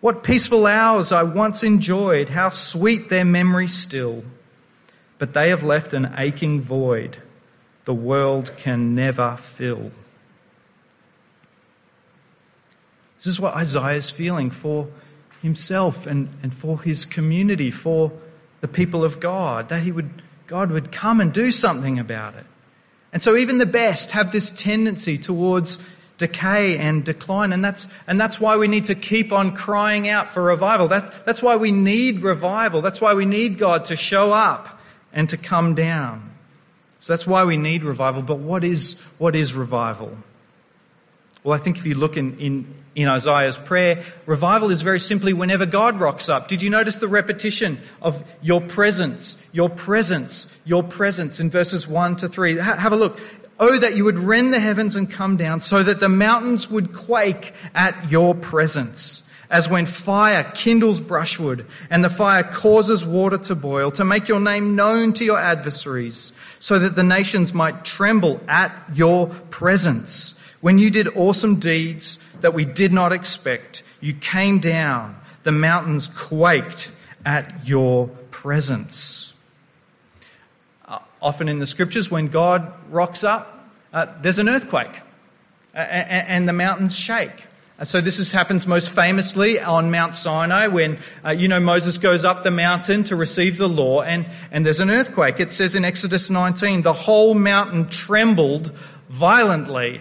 What 0.00 0.22
peaceful 0.22 0.66
hours 0.66 1.12
I 1.12 1.24
once 1.24 1.62
enjoyed, 1.62 2.30
how 2.30 2.48
sweet 2.48 3.10
their 3.10 3.26
memory 3.26 3.68
still. 3.68 4.24
But 5.18 5.34
they 5.34 5.50
have 5.50 5.62
left 5.62 5.92
an 5.92 6.14
aching 6.16 6.58
void 6.58 7.18
the 7.84 7.94
world 7.94 8.50
can 8.56 8.94
never 8.94 9.36
fill. 9.36 9.92
This 13.16 13.26
is 13.26 13.40
what 13.40 13.54
Isaiah 13.54 13.96
is 13.96 14.10
feeling 14.10 14.50
for 14.50 14.88
himself 15.42 16.06
and, 16.06 16.28
and 16.42 16.52
for 16.52 16.80
his 16.82 17.04
community, 17.04 17.70
for 17.70 18.12
the 18.60 18.68
people 18.68 19.04
of 19.04 19.20
God, 19.20 19.68
that 19.68 19.82
he 19.82 19.92
would, 19.92 20.22
God 20.46 20.70
would 20.70 20.92
come 20.92 21.20
and 21.20 21.32
do 21.32 21.52
something 21.52 21.98
about 21.98 22.34
it. 22.34 22.46
And 23.12 23.22
so 23.22 23.36
even 23.36 23.58
the 23.58 23.66
best 23.66 24.10
have 24.12 24.32
this 24.32 24.50
tendency 24.50 25.16
towards 25.18 25.78
decay 26.18 26.78
and 26.78 27.04
decline. 27.04 27.52
And 27.52 27.64
that's, 27.64 27.88
and 28.06 28.20
that's 28.20 28.40
why 28.40 28.56
we 28.56 28.68
need 28.68 28.86
to 28.86 28.94
keep 28.94 29.32
on 29.32 29.54
crying 29.54 30.08
out 30.08 30.30
for 30.30 30.42
revival. 30.42 30.88
That, 30.88 31.24
that's 31.24 31.42
why 31.42 31.56
we 31.56 31.72
need 31.72 32.22
revival. 32.22 32.82
That's 32.82 33.00
why 33.00 33.14
we 33.14 33.24
need 33.24 33.58
God 33.58 33.86
to 33.86 33.96
show 33.96 34.32
up 34.32 34.80
and 35.12 35.28
to 35.30 35.36
come 35.36 35.74
down. 35.74 36.30
So 37.00 37.12
that's 37.12 37.26
why 37.26 37.44
we 37.44 37.56
need 37.56 37.84
revival. 37.84 38.22
But 38.22 38.38
what 38.38 38.64
is, 38.64 38.98
what 39.18 39.36
is 39.36 39.54
revival? 39.54 40.16
Well, 41.46 41.54
I 41.54 41.62
think 41.62 41.78
if 41.78 41.86
you 41.86 41.94
look 41.94 42.16
in, 42.16 42.36
in, 42.40 42.74
in 42.96 43.06
Isaiah's 43.06 43.56
prayer, 43.56 44.02
revival 44.26 44.72
is 44.72 44.82
very 44.82 44.98
simply 44.98 45.32
whenever 45.32 45.64
God 45.64 46.00
rocks 46.00 46.28
up. 46.28 46.48
Did 46.48 46.60
you 46.60 46.70
notice 46.70 46.96
the 46.96 47.06
repetition 47.06 47.80
of 48.02 48.24
your 48.42 48.60
presence, 48.60 49.38
your 49.52 49.70
presence, 49.70 50.48
your 50.64 50.82
presence 50.82 51.38
in 51.38 51.48
verses 51.48 51.86
1 51.86 52.16
to 52.16 52.28
3? 52.28 52.58
Ha- 52.58 52.74
have 52.74 52.92
a 52.92 52.96
look. 52.96 53.20
Oh, 53.60 53.78
that 53.78 53.94
you 53.94 54.02
would 54.02 54.18
rend 54.18 54.52
the 54.52 54.58
heavens 54.58 54.96
and 54.96 55.08
come 55.08 55.36
down 55.36 55.60
so 55.60 55.84
that 55.84 56.00
the 56.00 56.08
mountains 56.08 56.68
would 56.68 56.92
quake 56.92 57.54
at 57.76 58.10
your 58.10 58.34
presence. 58.34 59.22
As 59.48 59.68
when 59.68 59.86
fire 59.86 60.50
kindles 60.52 60.98
brushwood 60.98 61.64
and 61.90 62.02
the 62.02 62.10
fire 62.10 62.42
causes 62.42 63.04
water 63.04 63.38
to 63.38 63.54
boil 63.54 63.92
to 63.92 64.04
make 64.04 64.26
your 64.26 64.40
name 64.40 64.74
known 64.74 65.12
to 65.12 65.24
your 65.24 65.38
adversaries 65.38 66.32
so 66.58 66.80
that 66.80 66.96
the 66.96 67.04
nations 67.04 67.54
might 67.54 67.84
tremble 67.84 68.40
at 68.48 68.76
your 68.94 69.28
presence. 69.28 70.36
When 70.66 70.78
you 70.78 70.90
did 70.90 71.16
awesome 71.16 71.60
deeds 71.60 72.18
that 72.40 72.52
we 72.52 72.64
did 72.64 72.92
not 72.92 73.12
expect, 73.12 73.84
you 74.00 74.12
came 74.12 74.58
down. 74.58 75.14
The 75.44 75.52
mountains 75.52 76.08
quaked 76.08 76.90
at 77.24 77.68
your 77.68 78.08
presence. 78.32 79.32
Uh, 80.84 80.98
often 81.22 81.48
in 81.48 81.58
the 81.58 81.68
scriptures, 81.68 82.10
when 82.10 82.26
God 82.26 82.72
rocks 82.90 83.22
up, 83.22 83.70
uh, 83.92 84.06
there's 84.22 84.40
an 84.40 84.48
earthquake 84.48 84.90
uh, 85.72 85.78
and 85.78 86.48
the 86.48 86.52
mountains 86.52 86.96
shake. 86.96 87.44
Uh, 87.78 87.84
so 87.84 88.00
this 88.00 88.18
is, 88.18 88.32
happens 88.32 88.66
most 88.66 88.90
famously 88.90 89.60
on 89.60 89.92
Mount 89.92 90.16
Sinai 90.16 90.66
when, 90.66 90.98
uh, 91.24 91.30
you 91.30 91.46
know, 91.46 91.60
Moses 91.60 91.96
goes 91.96 92.24
up 92.24 92.42
the 92.42 92.50
mountain 92.50 93.04
to 93.04 93.14
receive 93.14 93.56
the 93.56 93.68
law 93.68 94.02
and, 94.02 94.26
and 94.50 94.66
there's 94.66 94.80
an 94.80 94.90
earthquake. 94.90 95.38
It 95.38 95.52
says 95.52 95.76
in 95.76 95.84
Exodus 95.84 96.28
19, 96.28 96.82
the 96.82 96.92
whole 96.92 97.34
mountain 97.34 97.88
trembled 97.88 98.76
violently. 99.08 100.00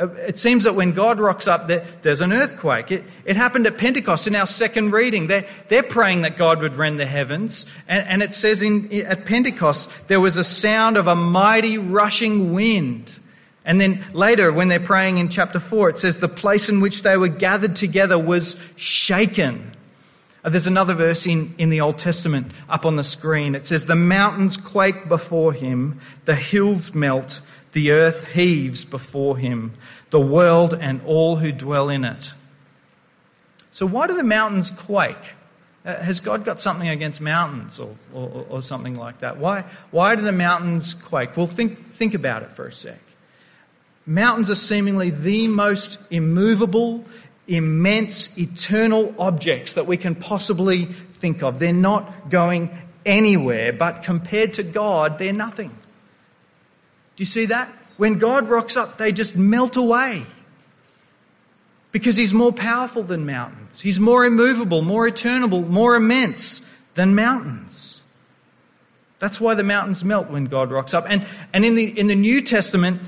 Uh, 0.00 0.08
it 0.14 0.38
seems 0.38 0.64
that 0.64 0.74
when 0.74 0.92
God 0.92 1.20
rocks 1.20 1.46
up, 1.46 1.66
there, 1.66 1.84
there's 2.00 2.22
an 2.22 2.32
earthquake. 2.32 2.90
It, 2.90 3.04
it, 3.26 3.36
happened 3.36 3.66
at 3.66 3.76
Pentecost 3.76 4.26
in 4.26 4.34
our 4.34 4.46
second 4.46 4.92
reading. 4.92 5.26
They're, 5.26 5.46
they're 5.68 5.82
praying 5.82 6.22
that 6.22 6.38
God 6.38 6.60
would 6.62 6.76
rend 6.76 6.98
the 6.98 7.06
heavens. 7.06 7.66
And, 7.86 8.06
and 8.08 8.22
it 8.22 8.32
says 8.32 8.62
in, 8.62 8.90
at 8.92 9.26
Pentecost, 9.26 9.90
there 10.08 10.20
was 10.20 10.38
a 10.38 10.44
sound 10.44 10.96
of 10.96 11.06
a 11.06 11.14
mighty 11.14 11.76
rushing 11.76 12.54
wind. 12.54 13.20
And 13.64 13.78
then 13.78 14.02
later, 14.14 14.52
when 14.52 14.68
they're 14.68 14.80
praying 14.80 15.18
in 15.18 15.28
chapter 15.28 15.60
4, 15.60 15.90
it 15.90 15.98
says 15.98 16.16
the 16.16 16.28
place 16.28 16.70
in 16.70 16.80
which 16.80 17.02
they 17.02 17.18
were 17.18 17.28
gathered 17.28 17.76
together 17.76 18.18
was 18.18 18.56
shaken. 18.76 19.70
Uh, 20.42 20.48
there's 20.48 20.66
another 20.66 20.94
verse 20.94 21.26
in, 21.26 21.54
in 21.58 21.68
the 21.68 21.82
Old 21.82 21.98
Testament 21.98 22.52
up 22.70 22.86
on 22.86 22.96
the 22.96 23.04
screen. 23.04 23.54
It 23.54 23.66
says, 23.66 23.84
The 23.84 23.96
mountains 23.96 24.56
quake 24.56 25.08
before 25.08 25.52
him, 25.52 26.00
the 26.24 26.34
hills 26.34 26.94
melt, 26.94 27.42
the 27.72 27.92
earth 27.92 28.32
heaves 28.32 28.84
before 28.84 29.36
him, 29.36 29.72
the 30.10 30.20
world 30.20 30.74
and 30.74 31.00
all 31.06 31.36
who 31.36 31.52
dwell 31.52 31.88
in 31.88 32.04
it. 32.04 32.32
So, 33.70 33.86
why 33.86 34.06
do 34.06 34.14
the 34.14 34.24
mountains 34.24 34.70
quake? 34.70 35.34
Uh, 35.84 35.96
has 35.96 36.20
God 36.20 36.44
got 36.44 36.60
something 36.60 36.88
against 36.88 37.20
mountains 37.20 37.80
or, 37.80 37.96
or, 38.12 38.46
or, 38.50 38.62
something 38.62 38.96
like 38.96 39.20
that? 39.20 39.38
Why, 39.38 39.64
why 39.90 40.14
do 40.14 40.20
the 40.20 40.32
mountains 40.32 40.92
quake? 40.92 41.36
Well, 41.36 41.46
think, 41.46 41.88
think 41.88 42.12
about 42.12 42.42
it 42.42 42.50
for 42.50 42.66
a 42.66 42.72
sec. 42.72 42.98
Mountains 44.04 44.50
are 44.50 44.56
seemingly 44.56 45.08
the 45.08 45.48
most 45.48 45.98
immovable, 46.10 47.06
immense, 47.48 48.36
eternal 48.36 49.14
objects 49.18 49.74
that 49.74 49.86
we 49.86 49.96
can 49.96 50.14
possibly 50.14 50.84
think 50.84 51.42
of. 51.42 51.58
They're 51.58 51.72
not 51.72 52.28
going 52.28 52.76
anywhere, 53.06 53.72
but 53.72 54.02
compared 54.02 54.54
to 54.54 54.62
God, 54.62 55.18
they're 55.18 55.32
nothing. 55.32 55.74
Do 57.20 57.22
you 57.22 57.26
see 57.26 57.44
that? 57.46 57.70
When 57.98 58.16
God 58.16 58.48
rocks 58.48 58.78
up, 58.78 58.96
they 58.96 59.12
just 59.12 59.36
melt 59.36 59.76
away. 59.76 60.24
Because 61.92 62.16
He's 62.16 62.32
more 62.32 62.50
powerful 62.50 63.02
than 63.02 63.26
mountains. 63.26 63.78
He's 63.78 64.00
more 64.00 64.24
immovable, 64.24 64.80
more 64.80 65.06
eternal, 65.06 65.60
more 65.60 65.96
immense 65.96 66.62
than 66.94 67.14
mountains. 67.14 68.00
That's 69.18 69.38
why 69.38 69.52
the 69.52 69.62
mountains 69.62 70.02
melt 70.02 70.30
when 70.30 70.46
God 70.46 70.70
rocks 70.70 70.94
up. 70.94 71.04
And, 71.10 71.26
and 71.52 71.62
in, 71.62 71.74
the, 71.74 71.98
in 71.98 72.06
the 72.06 72.14
New 72.14 72.40
Testament, 72.40 73.02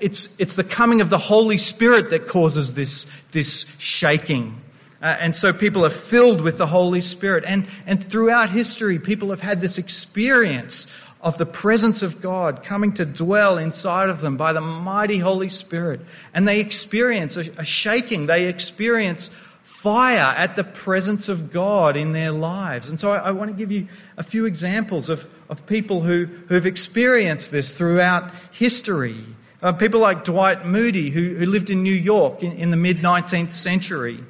it's, 0.00 0.32
it's 0.38 0.54
the 0.54 0.62
coming 0.62 1.00
of 1.00 1.10
the 1.10 1.18
Holy 1.18 1.58
Spirit 1.58 2.10
that 2.10 2.28
causes 2.28 2.74
this, 2.74 3.04
this 3.32 3.66
shaking. 3.78 4.60
Uh, 5.02 5.06
and 5.06 5.34
so 5.34 5.52
people 5.52 5.84
are 5.84 5.90
filled 5.90 6.40
with 6.40 6.56
the 6.56 6.68
Holy 6.68 7.00
Spirit. 7.00 7.42
And, 7.44 7.66
and 7.84 8.08
throughout 8.08 8.50
history, 8.50 9.00
people 9.00 9.30
have 9.30 9.40
had 9.40 9.60
this 9.60 9.76
experience 9.76 10.86
of 11.20 11.38
the 11.38 11.46
presence 11.46 12.02
of 12.02 12.20
God 12.20 12.62
coming 12.62 12.92
to 12.94 13.04
dwell 13.04 13.58
inside 13.58 14.08
of 14.08 14.20
them 14.20 14.36
by 14.36 14.52
the 14.52 14.60
mighty 14.60 15.18
Holy 15.18 15.48
Spirit. 15.48 16.00
And 16.34 16.46
they 16.46 16.60
experience 16.60 17.36
a, 17.36 17.64
shaking, 17.64 18.26
they 18.26 18.44
experience 18.44 19.30
fire 19.62 20.34
at 20.36 20.56
the 20.56 20.64
presence 20.64 21.28
of 21.28 21.52
God 21.52 21.96
in 21.96 22.12
their 22.12 22.30
lives. 22.30 22.88
And 22.88 23.00
so 23.00 23.12
I, 23.12 23.18
I 23.18 23.30
want 23.32 23.50
to 23.50 23.56
give 23.56 23.72
you 23.72 23.88
a 24.16 24.22
few 24.22 24.44
examples 24.44 25.08
of, 25.08 25.28
of 25.48 25.66
people 25.66 26.00
who, 26.00 26.26
who've 26.48 26.66
experienced 26.66 27.50
this 27.50 27.72
throughout 27.72 28.30
history. 28.52 29.24
Uh, 29.62 29.72
people 29.72 30.00
like 30.00 30.24
Dwight 30.24 30.66
Moody, 30.66 31.10
who, 31.10 31.34
who 31.34 31.46
lived 31.46 31.70
in 31.70 31.82
New 31.82 31.94
York 31.94 32.42
in, 32.42 32.52
in 32.52 32.70
the 32.70 32.76
mid 32.76 32.98
19th 32.98 33.52
century. 33.52 34.22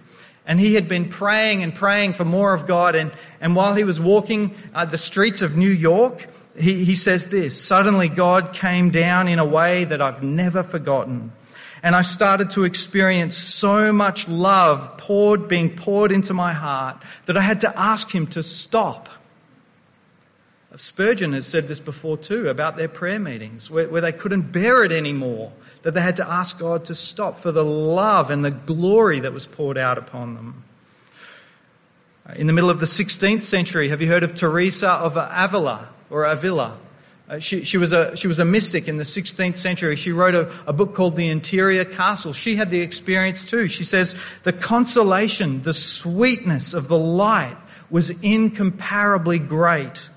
And 0.46 0.60
he 0.60 0.74
had 0.74 0.88
been 0.88 1.08
praying 1.08 1.62
and 1.62 1.74
praying 1.74 2.14
for 2.14 2.24
more 2.24 2.54
of 2.54 2.66
God. 2.66 2.94
And, 2.94 3.12
and 3.40 3.56
while 3.56 3.74
he 3.74 3.84
was 3.84 4.00
walking 4.00 4.54
uh, 4.74 4.84
the 4.84 4.98
streets 4.98 5.42
of 5.42 5.56
New 5.56 5.70
York, 5.70 6.28
he, 6.58 6.84
he 6.84 6.94
says 6.94 7.28
this 7.28 7.60
Suddenly, 7.60 8.08
God 8.08 8.52
came 8.52 8.90
down 8.90 9.28
in 9.28 9.38
a 9.38 9.44
way 9.44 9.84
that 9.84 10.00
I've 10.00 10.22
never 10.22 10.62
forgotten. 10.62 11.32
And 11.82 11.94
I 11.94 12.02
started 12.02 12.50
to 12.50 12.64
experience 12.64 13.36
so 13.36 13.92
much 13.92 14.28
love 14.28 14.96
poured, 14.96 15.46
being 15.46 15.76
poured 15.76 16.10
into 16.10 16.34
my 16.34 16.52
heart 16.52 17.00
that 17.26 17.36
I 17.36 17.42
had 17.42 17.60
to 17.60 17.78
ask 17.78 18.12
him 18.12 18.26
to 18.28 18.42
stop. 18.42 19.08
Spurgeon 20.76 21.32
has 21.32 21.46
said 21.46 21.68
this 21.68 21.80
before 21.80 22.18
too 22.18 22.48
about 22.48 22.76
their 22.76 22.88
prayer 22.88 23.18
meetings, 23.18 23.70
where, 23.70 23.88
where, 23.88 24.02
they 24.02 24.12
couldn't 24.12 24.52
bear 24.52 24.84
it 24.84 24.92
anymore, 24.92 25.52
that 25.82 25.94
they 25.94 26.02
had 26.02 26.16
to 26.16 26.28
ask 26.28 26.58
God 26.58 26.84
to 26.86 26.94
stop 26.94 27.38
for 27.38 27.50
the 27.50 27.64
love 27.64 28.30
and 28.30 28.44
the 28.44 28.50
glory 28.50 29.20
that 29.20 29.32
was 29.32 29.46
poured 29.46 29.78
out 29.78 29.96
upon 29.96 30.34
them. 30.34 30.64
In 32.34 32.46
the 32.46 32.52
middle 32.52 32.68
of 32.68 32.80
the 32.80 32.86
16th 32.86 33.42
century, 33.42 33.88
have 33.88 34.02
you 34.02 34.08
heard 34.08 34.24
of 34.24 34.34
Teresa 34.34 34.90
of 34.90 35.16
Avila? 35.16 35.88
Or 36.10 36.24
Avila. 36.24 36.78
Uh, 37.28 37.40
she, 37.40 37.64
she, 37.64 37.76
was 37.76 37.92
a, 37.92 38.16
she 38.16 38.28
was 38.28 38.38
a 38.38 38.44
mystic 38.44 38.86
in 38.86 38.96
the 38.96 39.02
16th 39.02 39.56
century. 39.56 39.96
She 39.96 40.12
wrote 40.12 40.36
a, 40.36 40.52
a 40.66 40.72
book 40.72 40.94
called 40.94 41.16
The 41.16 41.28
Interior 41.28 41.84
Castle. 41.84 42.32
She 42.32 42.54
had 42.54 42.70
the 42.70 42.80
experience 42.80 43.42
too. 43.42 43.66
She 43.66 43.82
says, 43.82 44.14
The 44.44 44.52
consolation, 44.52 45.62
the 45.62 45.74
sweetness 45.74 46.72
of 46.72 46.86
the 46.86 46.98
light 46.98 47.56
was 47.90 48.10
incomparably 48.22 49.40
great. 49.40 50.08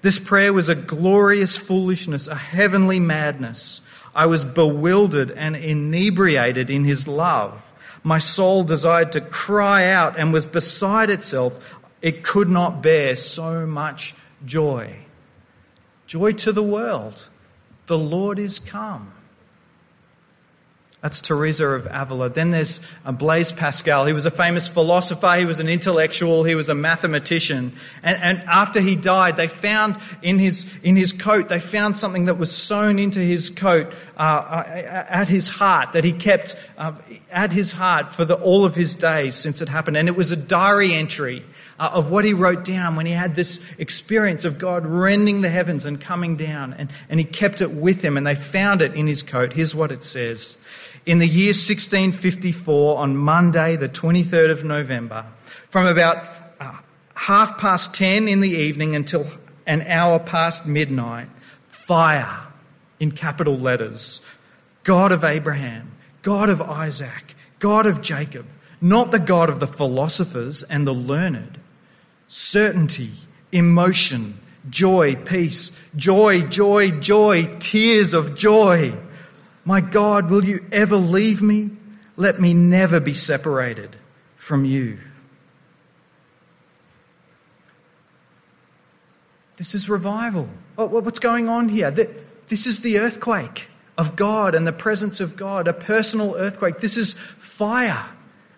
This 0.00 0.18
prayer 0.18 0.52
was 0.52 0.68
a 0.68 0.74
glorious 0.74 1.56
foolishness, 1.56 2.28
a 2.28 2.34
heavenly 2.34 3.00
madness. 3.00 3.82
I 4.14 4.26
was 4.26 4.44
bewildered 4.44 5.30
and 5.30 5.56
inebriated 5.56 6.70
in 6.70 6.84
his 6.84 7.06
love. 7.06 7.72
My 8.02 8.18
soul 8.18 8.64
desired 8.64 9.12
to 9.12 9.20
cry 9.20 9.86
out 9.86 10.18
and 10.18 10.32
was 10.32 10.46
beside 10.46 11.10
itself. 11.10 11.58
It 12.00 12.22
could 12.22 12.50
not 12.50 12.82
bear 12.82 13.16
so 13.16 13.66
much 13.66 14.14
joy. 14.44 14.94
Joy 16.06 16.32
to 16.32 16.52
the 16.52 16.62
world. 16.62 17.28
The 17.86 17.98
Lord 17.98 18.38
is 18.38 18.58
come. 18.58 19.12
That's 21.04 21.20
Teresa 21.20 21.66
of 21.68 21.86
Avila. 21.90 22.30
Then 22.30 22.48
there's 22.48 22.80
Blaise 23.04 23.52
Pascal. 23.52 24.06
He 24.06 24.14
was 24.14 24.24
a 24.24 24.30
famous 24.30 24.68
philosopher. 24.68 25.34
He 25.36 25.44
was 25.44 25.60
an 25.60 25.68
intellectual. 25.68 26.44
He 26.44 26.54
was 26.54 26.70
a 26.70 26.74
mathematician. 26.74 27.74
And, 28.02 28.22
and, 28.22 28.38
after 28.44 28.80
he 28.80 28.96
died, 28.96 29.36
they 29.36 29.46
found 29.46 29.98
in 30.22 30.38
his, 30.38 30.64
in 30.82 30.96
his 30.96 31.12
coat, 31.12 31.50
they 31.50 31.60
found 31.60 31.98
something 31.98 32.24
that 32.24 32.38
was 32.38 32.50
sewn 32.50 32.98
into 32.98 33.20
his 33.20 33.50
coat 33.50 33.92
uh, 34.16 34.22
uh 34.22 35.04
at 35.10 35.28
his 35.28 35.46
heart 35.46 35.92
that 35.92 36.04
he 36.04 36.12
kept 36.12 36.56
uh, 36.78 36.92
at 37.30 37.52
his 37.52 37.72
heart 37.72 38.14
for 38.14 38.24
the, 38.24 38.36
all 38.36 38.64
of 38.64 38.74
his 38.74 38.94
days 38.94 39.34
since 39.34 39.60
it 39.60 39.68
happened. 39.68 39.98
And 39.98 40.08
it 40.08 40.16
was 40.16 40.32
a 40.32 40.36
diary 40.36 40.94
entry 40.94 41.44
uh, 41.78 41.90
of 41.92 42.10
what 42.10 42.24
he 42.24 42.32
wrote 42.32 42.64
down 42.64 42.96
when 42.96 43.06
he 43.06 43.12
had 43.12 43.34
this 43.34 43.60
experience 43.78 44.44
of 44.44 44.58
God 44.58 44.86
rending 44.86 45.40
the 45.40 45.48
heavens 45.48 45.84
and 45.86 46.00
coming 46.00 46.36
down. 46.36 46.72
And, 46.74 46.90
and 47.08 47.18
he 47.18 47.24
kept 47.24 47.60
it 47.60 47.72
with 47.72 48.02
him 48.02 48.16
and 48.16 48.26
they 48.26 48.34
found 48.34 48.82
it 48.82 48.94
in 48.94 49.06
his 49.06 49.22
coat. 49.22 49.52
Here's 49.52 49.74
what 49.74 49.92
it 49.92 50.02
says. 50.02 50.56
In 51.06 51.18
the 51.18 51.26
year 51.26 51.48
1654, 51.48 52.98
on 52.98 53.16
Monday, 53.16 53.76
the 53.76 53.88
23rd 53.88 54.50
of 54.50 54.64
November, 54.64 55.26
from 55.68 55.86
about 55.86 56.24
uh, 56.60 56.78
half 57.14 57.58
past 57.58 57.92
10 57.94 58.28
in 58.28 58.40
the 58.40 58.50
evening 58.50 58.96
until 58.96 59.26
an 59.66 59.82
hour 59.82 60.18
past 60.18 60.66
midnight, 60.66 61.28
fire 61.68 62.46
in 63.00 63.10
capital 63.10 63.58
letters. 63.58 64.20
God 64.82 65.12
of 65.12 65.24
Abraham, 65.24 65.92
God 66.22 66.48
of 66.48 66.62
Isaac, 66.62 67.34
God 67.58 67.86
of 67.86 68.00
Jacob, 68.00 68.46
not 68.80 69.10
the 69.10 69.18
God 69.18 69.48
of 69.48 69.60
the 69.60 69.66
philosophers 69.66 70.62
and 70.62 70.86
the 70.86 70.94
learned, 70.94 71.58
certainty, 72.34 73.12
emotion, 73.52 74.40
joy, 74.68 75.14
peace, 75.14 75.70
joy, 75.94 76.42
joy, 76.42 76.90
joy, 76.90 77.46
tears 77.58 78.14
of 78.14 78.34
joy. 78.34 78.96
My 79.64 79.80
God, 79.80 80.30
will 80.30 80.44
you 80.44 80.64
ever 80.72 80.96
leave 80.96 81.40
me? 81.40 81.70
let 82.16 82.40
me 82.40 82.54
never 82.54 83.00
be 83.00 83.14
separated 83.14 83.96
from 84.36 84.64
you. 84.64 84.98
This 89.56 89.74
is 89.74 89.88
revival. 89.88 90.48
What's 90.76 91.20
going 91.20 91.48
on 91.48 91.68
here? 91.68 91.90
This 91.90 92.66
is 92.66 92.80
the 92.80 92.98
earthquake 92.98 93.68
of 93.96 94.16
God 94.16 94.54
and 94.54 94.66
the 94.66 94.72
presence 94.72 95.20
of 95.20 95.36
God, 95.36 95.68
a 95.68 95.72
personal 95.72 96.34
earthquake. 96.36 96.78
This 96.78 96.96
is 96.96 97.14
fire. 97.38 98.06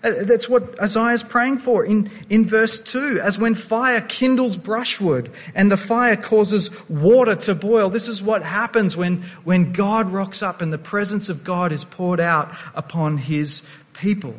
Uh, 0.06 0.22
that's 0.22 0.48
what 0.48 0.80
Isaiah 0.80 1.14
is 1.14 1.24
praying 1.24 1.58
for 1.58 1.84
in, 1.84 2.08
in 2.30 2.46
verse 2.46 2.78
2. 2.78 3.20
As 3.20 3.40
when 3.40 3.56
fire 3.56 4.00
kindles 4.00 4.56
brushwood 4.56 5.32
and 5.52 5.70
the 5.70 5.76
fire 5.76 6.16
causes 6.16 6.70
water 6.88 7.34
to 7.34 7.56
boil. 7.56 7.90
This 7.90 8.06
is 8.06 8.22
what 8.22 8.44
happens 8.44 8.96
when, 8.96 9.22
when 9.42 9.72
God 9.72 10.12
rocks 10.12 10.44
up 10.44 10.62
and 10.62 10.72
the 10.72 10.78
presence 10.78 11.28
of 11.28 11.42
God 11.42 11.72
is 11.72 11.84
poured 11.84 12.20
out 12.20 12.54
upon 12.76 13.18
his 13.18 13.64
people. 13.94 14.36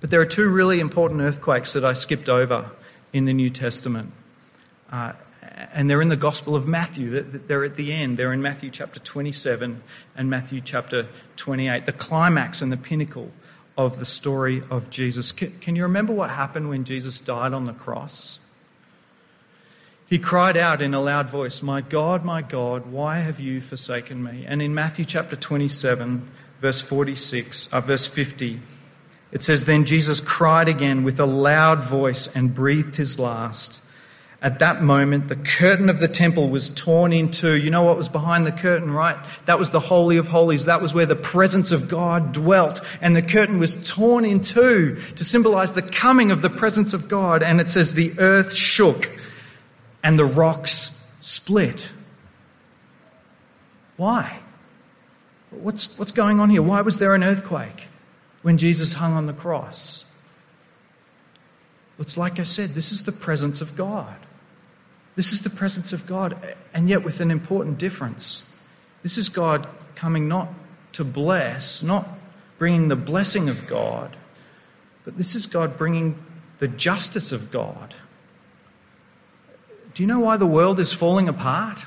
But 0.00 0.10
there 0.10 0.20
are 0.20 0.26
two 0.26 0.48
really 0.48 0.78
important 0.78 1.20
earthquakes 1.22 1.72
that 1.72 1.84
I 1.84 1.94
skipped 1.94 2.28
over 2.28 2.70
in 3.12 3.24
the 3.24 3.32
New 3.32 3.50
Testament. 3.50 4.12
Uh, 4.92 5.14
and 5.72 5.90
they're 5.90 6.02
in 6.02 6.08
the 6.08 6.16
Gospel 6.16 6.54
of 6.54 6.66
Matthew. 6.66 7.22
They're 7.22 7.64
at 7.64 7.74
the 7.74 7.92
end. 7.92 8.16
They're 8.16 8.32
in 8.32 8.42
Matthew 8.42 8.70
chapter 8.70 9.00
27 9.00 9.82
and 10.16 10.30
Matthew 10.30 10.60
chapter 10.60 11.08
28, 11.36 11.86
the 11.86 11.92
climax 11.92 12.62
and 12.62 12.70
the 12.70 12.76
pinnacle 12.76 13.32
of 13.76 13.98
the 13.98 14.04
story 14.04 14.62
of 14.70 14.90
Jesus. 14.90 15.32
Can 15.32 15.76
you 15.76 15.82
remember 15.82 16.12
what 16.12 16.30
happened 16.30 16.68
when 16.68 16.84
Jesus 16.84 17.20
died 17.20 17.52
on 17.52 17.64
the 17.64 17.72
cross? 17.72 18.38
He 20.08 20.18
cried 20.18 20.56
out 20.56 20.80
in 20.80 20.94
a 20.94 21.02
loud 21.02 21.28
voice, 21.28 21.62
My 21.62 21.80
God, 21.80 22.24
my 22.24 22.40
God, 22.40 22.86
why 22.86 23.18
have 23.18 23.40
you 23.40 23.60
forsaken 23.60 24.22
me? 24.22 24.44
And 24.46 24.62
in 24.62 24.74
Matthew 24.74 25.04
chapter 25.04 25.36
27, 25.36 26.28
verse 26.60 26.80
46, 26.80 27.68
uh, 27.68 27.80
verse 27.80 28.06
50, 28.06 28.60
it 29.32 29.42
says, 29.42 29.64
Then 29.64 29.84
Jesus 29.84 30.20
cried 30.20 30.68
again 30.68 31.04
with 31.04 31.20
a 31.20 31.26
loud 31.26 31.84
voice 31.84 32.26
and 32.34 32.54
breathed 32.54 32.96
his 32.96 33.18
last. 33.18 33.82
At 34.40 34.60
that 34.60 34.82
moment, 34.82 35.26
the 35.26 35.34
curtain 35.34 35.90
of 35.90 35.98
the 35.98 36.06
temple 36.06 36.48
was 36.48 36.68
torn 36.68 37.12
in 37.12 37.32
two. 37.32 37.56
You 37.56 37.70
know 37.70 37.82
what 37.82 37.96
was 37.96 38.08
behind 38.08 38.46
the 38.46 38.52
curtain, 38.52 38.92
right? 38.92 39.16
That 39.46 39.58
was 39.58 39.72
the 39.72 39.80
Holy 39.80 40.16
of 40.16 40.28
Holies. 40.28 40.66
That 40.66 40.80
was 40.80 40.94
where 40.94 41.06
the 41.06 41.16
presence 41.16 41.72
of 41.72 41.88
God 41.88 42.32
dwelt. 42.32 42.80
And 43.00 43.16
the 43.16 43.22
curtain 43.22 43.58
was 43.58 43.90
torn 43.90 44.24
in 44.24 44.40
two 44.40 45.02
to 45.16 45.24
symbolize 45.24 45.74
the 45.74 45.82
coming 45.82 46.30
of 46.30 46.40
the 46.40 46.50
presence 46.50 46.94
of 46.94 47.08
God. 47.08 47.42
And 47.42 47.60
it 47.60 47.68
says, 47.68 47.94
the 47.94 48.16
earth 48.20 48.54
shook 48.54 49.10
and 50.04 50.16
the 50.16 50.24
rocks 50.24 51.04
split. 51.20 51.88
Why? 53.96 54.38
What's, 55.50 55.98
what's 55.98 56.12
going 56.12 56.38
on 56.38 56.48
here? 56.48 56.62
Why 56.62 56.82
was 56.82 57.00
there 57.00 57.16
an 57.16 57.24
earthquake 57.24 57.88
when 58.42 58.56
Jesus 58.56 58.92
hung 58.92 59.14
on 59.14 59.26
the 59.26 59.32
cross? 59.32 60.04
It's 61.98 62.16
like 62.16 62.38
I 62.38 62.44
said, 62.44 62.74
this 62.74 62.92
is 62.92 63.02
the 63.02 63.10
presence 63.10 63.60
of 63.60 63.74
God. 63.74 64.14
This 65.18 65.32
is 65.32 65.42
the 65.42 65.50
presence 65.50 65.92
of 65.92 66.06
God, 66.06 66.36
and 66.72 66.88
yet 66.88 67.02
with 67.02 67.18
an 67.18 67.32
important 67.32 67.76
difference. 67.76 68.44
This 69.02 69.18
is 69.18 69.28
God 69.28 69.66
coming 69.96 70.28
not 70.28 70.48
to 70.92 71.02
bless, 71.02 71.82
not 71.82 72.08
bringing 72.56 72.86
the 72.86 72.94
blessing 72.94 73.48
of 73.48 73.66
God, 73.66 74.16
but 75.04 75.18
this 75.18 75.34
is 75.34 75.46
God 75.46 75.76
bringing 75.76 76.24
the 76.60 76.68
justice 76.68 77.32
of 77.32 77.50
God. 77.50 77.96
Do 79.92 80.04
you 80.04 80.06
know 80.06 80.20
why 80.20 80.36
the 80.36 80.46
world 80.46 80.78
is 80.78 80.92
falling 80.92 81.28
apart? 81.28 81.84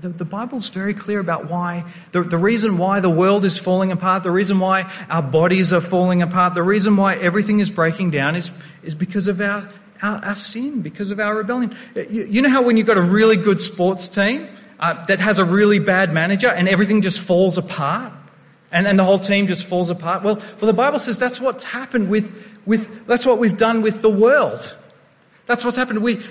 The, 0.00 0.08
the 0.08 0.24
Bible's 0.24 0.68
very 0.68 0.94
clear 0.94 1.20
about 1.20 1.48
why, 1.48 1.84
the, 2.10 2.22
the 2.24 2.38
reason 2.38 2.76
why 2.76 2.98
the 2.98 3.08
world 3.08 3.44
is 3.44 3.56
falling 3.56 3.92
apart, 3.92 4.24
the 4.24 4.32
reason 4.32 4.58
why 4.58 4.92
our 5.08 5.22
bodies 5.22 5.72
are 5.72 5.80
falling 5.80 6.22
apart, 6.22 6.54
the 6.54 6.62
reason 6.64 6.96
why 6.96 7.14
everything 7.14 7.60
is 7.60 7.70
breaking 7.70 8.10
down 8.10 8.34
is, 8.34 8.50
is 8.82 8.96
because 8.96 9.28
of 9.28 9.40
our, 9.40 9.68
our, 10.02 10.24
our 10.24 10.34
sin, 10.34 10.82
because 10.82 11.10
of 11.10 11.20
our 11.20 11.36
rebellion. 11.36 11.76
You, 11.94 12.24
you, 12.24 12.42
know 12.42 12.48
how 12.48 12.62
when 12.62 12.76
you've 12.76 12.86
got 12.86 12.98
a 12.98 13.02
really 13.02 13.36
good 13.36 13.60
sports 13.60 14.08
team 14.08 14.48
uh, 14.80 15.04
that 15.06 15.20
has 15.20 15.38
a 15.38 15.44
really 15.44 15.78
bad 15.78 16.12
manager 16.12 16.48
and 16.48 16.68
everything 16.68 17.02
just 17.02 17.20
falls 17.20 17.58
apart? 17.58 18.12
And, 18.72 18.86
and 18.86 18.98
the 18.98 19.04
whole 19.04 19.18
team 19.18 19.46
just 19.46 19.64
falls 19.64 19.90
apart? 19.90 20.22
Well, 20.22 20.36
well, 20.36 20.66
the 20.66 20.72
Bible 20.72 20.98
says 20.98 21.18
that's 21.18 21.40
what's 21.40 21.64
happened 21.64 22.10
with, 22.10 22.60
with, 22.66 23.06
that's 23.06 23.24
what 23.24 23.38
we've 23.38 23.56
done 23.56 23.80
with 23.80 24.02
the 24.02 24.10
world. 24.10 24.76
That's 25.46 25.64
what's 25.64 25.76
happened. 25.76 26.02
We, 26.02 26.22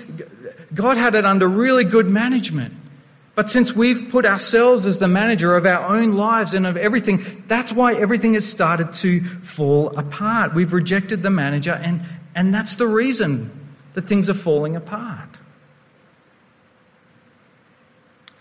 God 0.74 0.96
had 0.96 1.14
it 1.14 1.24
under 1.24 1.48
really 1.48 1.84
good 1.84 2.06
management. 2.06 2.74
But 3.36 3.50
since 3.50 3.76
we've 3.76 4.08
put 4.10 4.24
ourselves 4.24 4.86
as 4.86 4.98
the 4.98 5.08
manager 5.08 5.56
of 5.56 5.66
our 5.66 5.94
own 5.94 6.14
lives 6.14 6.54
and 6.54 6.66
of 6.66 6.78
everything, 6.78 7.44
that's 7.48 7.70
why 7.70 7.94
everything 7.94 8.32
has 8.32 8.48
started 8.48 8.94
to 8.94 9.22
fall 9.24 9.96
apart. 9.98 10.54
We've 10.54 10.72
rejected 10.72 11.22
the 11.22 11.28
manager, 11.28 11.72
and, 11.72 12.00
and 12.36 12.54
that's 12.54 12.76
the 12.76 12.86
reason 12.86 13.50
that 13.94 14.06
things 14.06 14.28
are 14.28 14.34
falling 14.34 14.76
apart. 14.76 15.30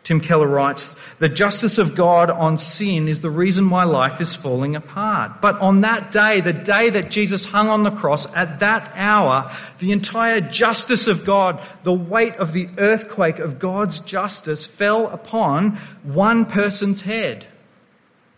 Tim 0.03 0.19
Keller 0.19 0.47
writes, 0.47 0.95
The 1.17 1.29
justice 1.29 1.79
of 1.79 1.95
God 1.95 2.29
on 2.29 2.57
sin 2.57 3.07
is 3.07 3.21
the 3.21 3.29
reason 3.31 3.69
why 3.71 3.85
life 3.85 4.19
is 4.21 4.35
falling 4.35 4.75
apart. 4.75 5.41
But 5.41 5.59
on 5.61 5.81
that 5.81 6.11
day, 6.11 6.41
the 6.41 6.53
day 6.53 6.91
that 6.91 7.09
Jesus 7.09 7.45
hung 7.45 7.69
on 7.69 7.83
the 7.83 7.89
cross, 7.89 8.27
at 8.35 8.59
that 8.59 8.91
hour, 8.95 9.51
the 9.79 9.93
entire 9.93 10.41
justice 10.41 11.07
of 11.07 11.25
God, 11.25 11.59
the 11.83 11.93
weight 11.93 12.35
of 12.35 12.51
the 12.51 12.67
earthquake 12.77 13.39
of 13.39 13.59
God's 13.59 13.99
justice 13.99 14.65
fell 14.65 15.07
upon 15.07 15.77
one 16.03 16.45
person's 16.45 17.01
head, 17.01 17.47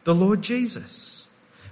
the 0.03 0.15
Lord 0.15 0.43
Jesus. 0.43 1.16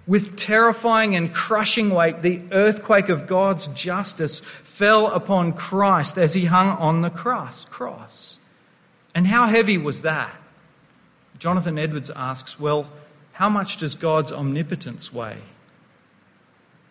With 0.07 0.35
terrifying 0.35 1.15
and 1.15 1.33
crushing 1.33 1.89
weight, 1.89 2.21
the 2.21 2.41
earthquake 2.51 3.09
of 3.09 3.25
God's 3.25 3.67
justice 3.69 4.39
fell 4.39 5.07
upon 5.07 5.53
Christ 5.53 6.17
as 6.17 6.33
he 6.33 6.45
hung 6.45 6.67
on 6.67 7.01
the 7.01 7.09
cross. 7.09 7.65
cross. 7.65 8.37
And 9.15 9.25
how 9.25 9.47
heavy 9.47 9.77
was 9.77 10.03
that? 10.03 10.35
Jonathan 11.39 11.79
Edwards 11.79 12.11
asks, 12.15 12.59
well, 12.59 12.87
how 13.33 13.49
much 13.49 13.77
does 13.77 13.95
God's 13.95 14.31
omnipotence 14.31 15.11
weigh? 15.11 15.41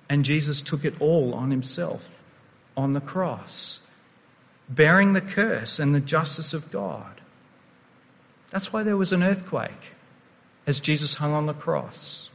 And 0.09 0.25
Jesus 0.25 0.61
took 0.61 0.85
it 0.85 1.01
all 1.01 1.35
on 1.35 1.51
himself 1.51 2.23
on 2.77 2.93
the 2.93 3.01
cross, 3.01 3.81
bearing 4.69 5.13
the 5.13 5.21
curse 5.21 5.79
and 5.79 5.95
the 5.95 6.01
justice 6.01 6.53
of 6.53 6.71
God. 6.71 7.21
That's 8.51 8.73
why 8.73 8.83
there 8.83 8.97
was 8.97 9.13
an 9.13 9.23
earthquake 9.23 9.95
as 10.67 10.81
Jesus 10.81 11.17
hung 11.17 11.33
on 11.33 11.47
the 11.47 11.55
cross. 11.55 12.29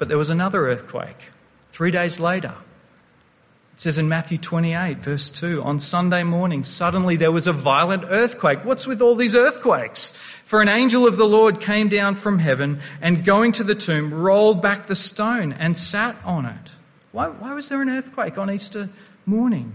But 0.00 0.08
there 0.08 0.16
was 0.16 0.30
another 0.30 0.66
earthquake 0.70 1.24
three 1.72 1.90
days 1.90 2.18
later. 2.18 2.54
It 3.74 3.82
says 3.82 3.98
in 3.98 4.08
Matthew 4.08 4.38
28, 4.38 4.96
verse 4.96 5.28
2, 5.28 5.62
on 5.62 5.78
Sunday 5.78 6.22
morning, 6.22 6.64
suddenly 6.64 7.16
there 7.16 7.30
was 7.30 7.46
a 7.46 7.52
violent 7.52 8.04
earthquake. 8.08 8.64
What's 8.64 8.86
with 8.86 9.02
all 9.02 9.14
these 9.14 9.36
earthquakes? 9.36 10.14
For 10.46 10.62
an 10.62 10.68
angel 10.68 11.06
of 11.06 11.18
the 11.18 11.28
Lord 11.28 11.60
came 11.60 11.88
down 11.88 12.14
from 12.14 12.38
heaven 12.38 12.80
and 13.02 13.26
going 13.26 13.52
to 13.52 13.62
the 13.62 13.74
tomb, 13.74 14.14
rolled 14.14 14.62
back 14.62 14.86
the 14.86 14.96
stone 14.96 15.52
and 15.52 15.76
sat 15.76 16.16
on 16.24 16.46
it. 16.46 16.70
Why, 17.12 17.28
why 17.28 17.52
was 17.52 17.68
there 17.68 17.82
an 17.82 17.90
earthquake 17.90 18.38
on 18.38 18.50
Easter 18.50 18.88
morning? 19.26 19.74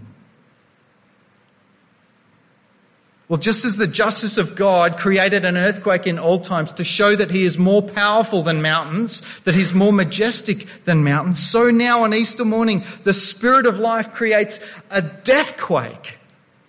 Well, 3.27 3.39
just 3.39 3.65
as 3.65 3.77
the 3.77 3.87
justice 3.87 4.37
of 4.37 4.55
God 4.55 4.97
created 4.97 5.45
an 5.45 5.57
earthquake 5.57 6.05
in 6.05 6.19
old 6.19 6.43
times 6.43 6.73
to 6.73 6.83
show 6.83 7.15
that 7.15 7.31
he 7.31 7.43
is 7.43 7.57
more 7.57 7.81
powerful 7.81 8.43
than 8.43 8.61
mountains, 8.61 9.23
that 9.45 9.55
he's 9.55 9.73
more 9.73 9.91
majestic 9.91 10.67
than 10.83 11.03
mountains, 11.03 11.39
so 11.39 11.71
now 11.71 12.03
on 12.03 12.13
Easter 12.13 12.45
morning, 12.45 12.83
the 13.03 13.13
Spirit 13.13 13.65
of 13.65 13.79
life 13.79 14.13
creates 14.13 14.59
a 14.91 15.01
deathquake 15.01 16.19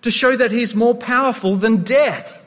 to 0.01 0.09
show 0.09 0.35
that 0.35 0.51
he's 0.51 0.73
more 0.73 0.95
powerful 0.95 1.57
than 1.57 1.83
death. 1.83 2.43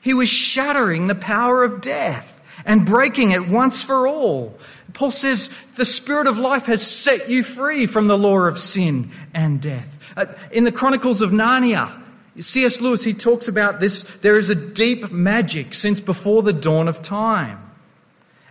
He 0.00 0.14
was 0.14 0.28
shattering 0.28 1.08
the 1.08 1.16
power 1.16 1.64
of 1.64 1.80
death 1.80 2.40
and 2.64 2.86
breaking 2.86 3.32
it 3.32 3.48
once 3.48 3.82
for 3.82 4.06
all. 4.06 4.56
Paul 4.92 5.10
says, 5.10 5.50
the 5.74 5.84
Spirit 5.84 6.28
of 6.28 6.38
life 6.38 6.66
has 6.66 6.86
set 6.86 7.28
you 7.28 7.42
free 7.42 7.86
from 7.86 8.06
the 8.06 8.18
law 8.18 8.40
of 8.40 8.60
sin 8.60 9.10
and 9.34 9.60
death. 9.60 9.98
Uh, 10.16 10.26
in 10.52 10.64
the 10.64 10.72
Chronicles 10.72 11.20
of 11.20 11.30
Narnia, 11.30 12.00
C.S. 12.40 12.80
Lewis, 12.80 13.04
he 13.04 13.14
talks 13.14 13.48
about 13.48 13.80
this. 13.80 14.02
There 14.02 14.38
is 14.38 14.50
a 14.50 14.54
deep 14.54 15.10
magic 15.10 15.74
since 15.74 16.00
before 16.00 16.42
the 16.42 16.52
dawn 16.52 16.88
of 16.88 17.02
time. 17.02 17.70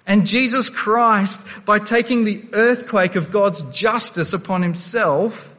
And 0.06 0.26
Jesus 0.26 0.70
Christ, 0.70 1.46
by 1.66 1.80
taking 1.80 2.24
the 2.24 2.44
earthquake 2.54 3.16
of 3.16 3.32
God's 3.32 3.62
justice 3.72 4.34
upon 4.34 4.64
himself, 4.64 5.56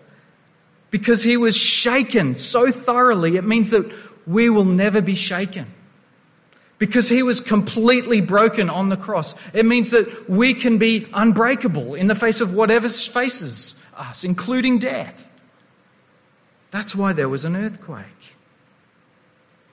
because 0.91 1.23
he 1.23 1.37
was 1.37 1.57
shaken 1.57 2.35
so 2.35 2.71
thoroughly, 2.73 3.37
it 3.37 3.45
means 3.45 3.71
that 3.71 3.91
we 4.27 4.51
will 4.51 4.65
never 4.65 5.01
be 5.01 5.15
shaken. 5.15 5.67
Because 6.79 7.09
he 7.09 7.23
was 7.23 7.41
completely 7.41 8.21
broken 8.21 8.71
on 8.71 8.89
the 8.89 8.97
cross, 8.97 9.35
it 9.53 9.67
means 9.67 9.91
that 9.91 10.29
we 10.29 10.55
can 10.55 10.79
be 10.79 11.07
unbreakable 11.13 11.95
in 11.95 12.07
the 12.07 12.15
face 12.15 12.41
of 12.41 12.55
whatever 12.55 12.89
faces 12.89 13.77
us, 13.97 14.25
including 14.25 14.79
death. 14.79 15.30
That's 16.71 16.95
why 16.95 17.13
there 17.13 17.29
was 17.29 17.45
an 17.45 17.57
earthquake. 17.57 18.35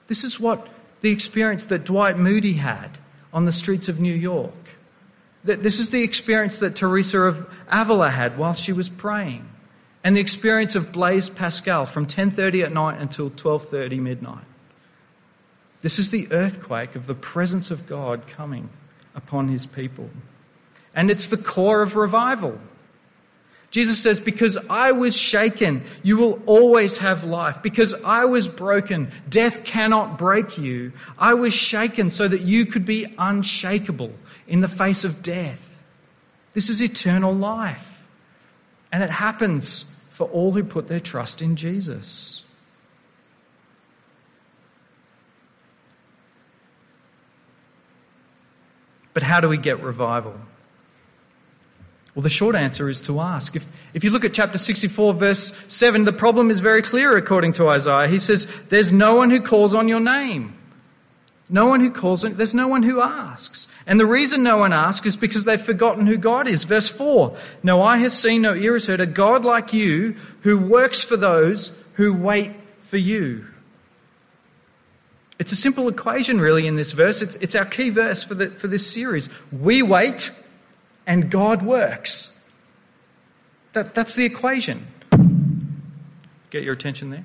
This 0.08 0.24
is 0.24 0.40
what 0.40 0.68
the 1.00 1.10
experience 1.10 1.64
that 1.66 1.84
Dwight 1.84 2.18
Moody 2.18 2.54
had 2.54 2.98
on 3.32 3.44
the 3.44 3.52
streets 3.52 3.88
of 3.88 4.00
New 4.00 4.14
York. 4.14 4.52
This 5.44 5.78
is 5.78 5.90
the 5.90 6.02
experience 6.02 6.58
that 6.58 6.74
Teresa 6.74 7.20
of 7.20 7.48
Avila 7.70 8.10
had 8.10 8.36
while 8.36 8.54
she 8.54 8.72
was 8.72 8.88
praying, 8.88 9.48
and 10.02 10.16
the 10.16 10.20
experience 10.20 10.74
of 10.74 10.92
Blaise 10.92 11.28
Pascal 11.28 11.86
from 11.86 12.06
10:30 12.06 12.64
at 12.64 12.72
night 12.72 13.00
until 13.00 13.30
12:30 13.30 14.00
midnight. 14.00 14.44
This 15.82 15.98
is 15.98 16.10
the 16.10 16.26
earthquake 16.32 16.96
of 16.96 17.06
the 17.06 17.14
presence 17.14 17.70
of 17.70 17.86
God 17.86 18.26
coming 18.26 18.70
upon 19.14 19.48
his 19.48 19.64
people. 19.66 20.10
And 20.94 21.10
it's 21.10 21.28
the 21.28 21.36
core 21.36 21.82
of 21.82 21.94
revival. 21.94 22.58
Jesus 23.70 24.02
says, 24.02 24.18
Because 24.18 24.56
I 24.70 24.92
was 24.92 25.16
shaken, 25.16 25.84
you 26.02 26.16
will 26.16 26.40
always 26.46 26.98
have 26.98 27.24
life. 27.24 27.62
Because 27.62 27.94
I 28.04 28.24
was 28.24 28.48
broken, 28.48 29.10
death 29.28 29.64
cannot 29.64 30.16
break 30.16 30.56
you. 30.56 30.92
I 31.18 31.34
was 31.34 31.52
shaken 31.52 32.10
so 32.10 32.26
that 32.26 32.40
you 32.40 32.64
could 32.66 32.86
be 32.86 33.14
unshakable 33.18 34.12
in 34.46 34.60
the 34.60 34.68
face 34.68 35.04
of 35.04 35.22
death. 35.22 35.82
This 36.54 36.70
is 36.70 36.80
eternal 36.82 37.34
life. 37.34 38.06
And 38.90 39.02
it 39.02 39.10
happens 39.10 39.84
for 40.10 40.26
all 40.28 40.52
who 40.52 40.64
put 40.64 40.88
their 40.88 41.00
trust 41.00 41.42
in 41.42 41.56
Jesus. 41.56 42.42
But 49.12 49.22
how 49.22 49.40
do 49.40 49.48
we 49.48 49.58
get 49.58 49.82
revival? 49.82 50.34
Well, 52.18 52.24
the 52.24 52.30
short 52.30 52.56
answer 52.56 52.88
is 52.88 53.00
to 53.02 53.20
ask. 53.20 53.54
If, 53.54 53.64
if 53.94 54.02
you 54.02 54.10
look 54.10 54.24
at 54.24 54.34
chapter 54.34 54.58
64, 54.58 55.14
verse 55.14 55.52
7, 55.68 56.04
the 56.04 56.12
problem 56.12 56.50
is 56.50 56.58
very 56.58 56.82
clear 56.82 57.16
according 57.16 57.52
to 57.52 57.68
Isaiah. 57.68 58.08
He 58.08 58.18
says, 58.18 58.48
There's 58.70 58.90
no 58.90 59.14
one 59.14 59.30
who 59.30 59.40
calls 59.40 59.72
on 59.72 59.86
your 59.86 60.00
name. 60.00 60.58
No 61.48 61.66
one 61.66 61.78
who 61.78 61.92
calls 61.92 62.24
on, 62.24 62.34
there's 62.34 62.54
no 62.54 62.66
one 62.66 62.82
who 62.82 63.00
asks. 63.00 63.68
And 63.86 64.00
the 64.00 64.04
reason 64.04 64.42
no 64.42 64.56
one 64.56 64.72
asks 64.72 65.06
is 65.06 65.16
because 65.16 65.44
they've 65.44 65.62
forgotten 65.62 66.08
who 66.08 66.16
God 66.16 66.48
is. 66.48 66.64
Verse 66.64 66.88
4 66.88 67.36
No 67.62 67.82
eye 67.82 67.98
has 67.98 68.20
seen, 68.20 68.42
no 68.42 68.52
ear 68.52 68.72
has 68.72 68.88
heard 68.88 69.00
a 69.00 69.06
God 69.06 69.44
like 69.44 69.72
you 69.72 70.16
who 70.40 70.58
works 70.58 71.04
for 71.04 71.16
those 71.16 71.70
who 71.92 72.12
wait 72.12 72.50
for 72.80 72.96
you. 72.96 73.46
It's 75.38 75.52
a 75.52 75.56
simple 75.56 75.88
equation, 75.88 76.40
really, 76.40 76.66
in 76.66 76.74
this 76.74 76.90
verse. 76.90 77.22
It's, 77.22 77.36
it's 77.36 77.54
our 77.54 77.64
key 77.64 77.90
verse 77.90 78.24
for, 78.24 78.34
the, 78.34 78.50
for 78.50 78.66
this 78.66 78.84
series. 78.84 79.28
We 79.52 79.82
wait, 79.82 80.32
and 81.08 81.30
God 81.30 81.62
works. 81.62 82.30
That, 83.72 83.94
that's 83.94 84.14
the 84.14 84.26
equation. 84.26 84.86
Get 86.50 86.62
your 86.62 86.74
attention 86.74 87.10
there? 87.10 87.24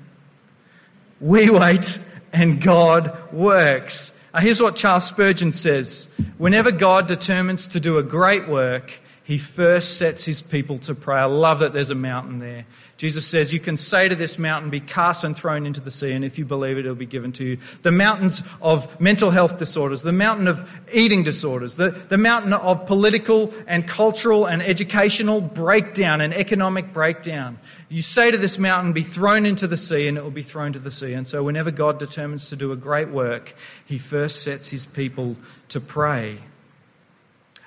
We 1.20 1.50
wait, 1.50 1.98
and 2.32 2.60
God 2.60 3.32
works. 3.32 4.10
Now, 4.32 4.40
here's 4.40 4.60
what 4.60 4.74
Charles 4.74 5.04
Spurgeon 5.04 5.52
says 5.52 6.08
Whenever 6.38 6.72
God 6.72 7.06
determines 7.06 7.68
to 7.68 7.80
do 7.80 7.98
a 7.98 8.02
great 8.02 8.48
work, 8.48 9.00
he 9.24 9.38
first 9.38 9.96
sets 9.96 10.22
his 10.22 10.42
people 10.42 10.76
to 10.80 10.94
pray. 10.94 11.16
I 11.16 11.24
love 11.24 11.60
that 11.60 11.72
there's 11.72 11.88
a 11.88 11.94
mountain 11.94 12.40
there. 12.40 12.66
Jesus 12.98 13.26
says, 13.26 13.54
You 13.54 13.58
can 13.58 13.78
say 13.78 14.06
to 14.06 14.14
this 14.14 14.38
mountain, 14.38 14.68
Be 14.68 14.80
cast 14.80 15.24
and 15.24 15.34
thrown 15.34 15.64
into 15.64 15.80
the 15.80 15.90
sea, 15.90 16.12
and 16.12 16.22
if 16.22 16.38
you 16.38 16.44
believe 16.44 16.76
it, 16.76 16.80
it'll 16.80 16.94
be 16.94 17.06
given 17.06 17.32
to 17.32 17.44
you. 17.44 17.58
The 17.80 17.90
mountains 17.90 18.42
of 18.60 19.00
mental 19.00 19.30
health 19.30 19.58
disorders, 19.58 20.02
the 20.02 20.12
mountain 20.12 20.46
of 20.46 20.68
eating 20.92 21.22
disorders, 21.22 21.76
the, 21.76 21.92
the 22.10 22.18
mountain 22.18 22.52
of 22.52 22.86
political 22.86 23.52
and 23.66 23.88
cultural 23.88 24.44
and 24.44 24.62
educational 24.62 25.40
breakdown 25.40 26.20
and 26.20 26.34
economic 26.34 26.92
breakdown. 26.92 27.58
You 27.88 28.02
say 28.02 28.30
to 28.30 28.36
this 28.36 28.58
mountain, 28.58 28.92
Be 28.92 29.02
thrown 29.02 29.46
into 29.46 29.66
the 29.66 29.78
sea, 29.78 30.06
and 30.06 30.18
it 30.18 30.22
will 30.22 30.30
be 30.32 30.42
thrown 30.42 30.74
to 30.74 30.78
the 30.78 30.90
sea. 30.90 31.14
And 31.14 31.26
so, 31.26 31.42
whenever 31.42 31.70
God 31.70 31.98
determines 31.98 32.50
to 32.50 32.56
do 32.56 32.72
a 32.72 32.76
great 32.76 33.08
work, 33.08 33.54
he 33.86 33.96
first 33.96 34.42
sets 34.42 34.68
his 34.68 34.84
people 34.84 35.36
to 35.70 35.80
pray. 35.80 36.40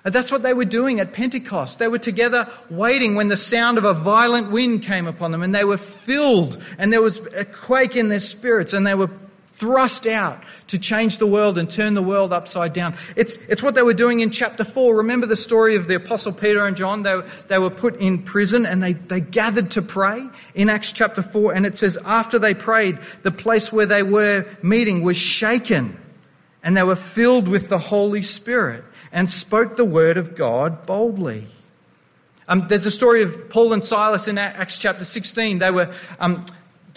And 0.08 0.15
that's 0.15 0.32
what 0.32 0.41
they 0.41 0.54
were 0.54 0.63
doing 0.63 1.02
at 1.02 1.12
Pentecost. 1.12 1.80
They 1.80 1.89
were 1.89 2.00
together 2.00 2.50
waiting 2.70 3.15
when 3.15 3.28
the 3.28 3.36
sound 3.36 3.78
of 3.78 3.84
a 3.84 3.93
violent 3.93 4.52
wind 4.52 4.84
came 4.84 5.06
upon 5.06 5.34
them 5.34 5.43
and 5.43 5.54
they 5.54 5.65
were 5.65 5.76
filled 5.76 6.63
and 6.78 6.93
there 6.93 7.02
was 7.02 7.17
a 7.36 7.43
quake 7.43 7.98
in 7.98 8.08
their 8.08 8.22
spirits 8.22 8.72
and 8.72 8.88
they 8.88 8.96
were 8.96 9.10
thrust 9.48 10.08
out 10.08 10.41
to 10.67 10.80
change 10.80 11.17
the 11.17 11.28
world 11.28 11.58
and 11.58 11.70
turn 11.70 11.93
the 11.93 12.02
world 12.02 12.32
upside 12.32 12.72
down. 12.72 12.96
It's, 13.17 13.36
it's 13.50 13.62
what 13.62 13.76
they 13.76 13.82
were 13.82 13.93
doing 13.93 14.22
in 14.22 14.30
chapter 14.30 14.63
4. 14.63 14.96
Remember 14.96 15.28
the 15.28 15.36
story 15.36 15.76
of 15.76 15.89
the 15.89 15.96
Apostle 15.96 16.32
Peter 16.32 16.65
and 16.65 16.78
John? 16.78 17.04
They, 17.04 17.20
they 17.50 17.60
were 17.60 17.70
put 17.70 18.00
in 18.00 18.24
prison 18.24 18.65
and 18.65 18.82
they, 18.82 18.93
they 18.93 19.20
gathered 19.20 19.72
to 19.72 19.82
pray 19.82 20.26
in 20.56 20.70
Acts 20.70 20.93
chapter 20.93 21.22
4. 21.22 21.54
And 21.54 21.65
it 21.65 21.76
says, 21.76 21.98
after 22.06 22.39
they 22.39 22.54
prayed, 22.54 22.98
the 23.24 23.32
place 23.32 23.74
where 23.74 23.86
they 23.86 24.04
were 24.04 24.46
meeting 24.63 25.04
was 25.04 25.17
shaken 25.17 26.00
and 26.63 26.78
they 26.78 26.84
were 26.84 26.96
filled 26.96 27.50
with 27.50 27.67
the 27.67 27.78
Holy 27.78 28.22
Spirit 28.22 28.86
and 29.18 29.28
spoke 29.28 29.78
the 29.78 29.84
word 29.84 30.16
of 30.16 30.36
God 30.36 30.86
boldly. 30.86 31.48
Um, 32.48 32.68
there's 32.70 32.86
a 32.86 32.92
story 32.92 33.24
of 33.24 33.50
Paul 33.50 33.74
and 33.74 33.84
Silas 33.84 34.28
in 34.28 34.38
Acts 34.38 34.78
chapter 34.78 35.04
16. 35.04 35.58
They 35.58 35.72
were 35.72 35.92
um, 36.20 36.46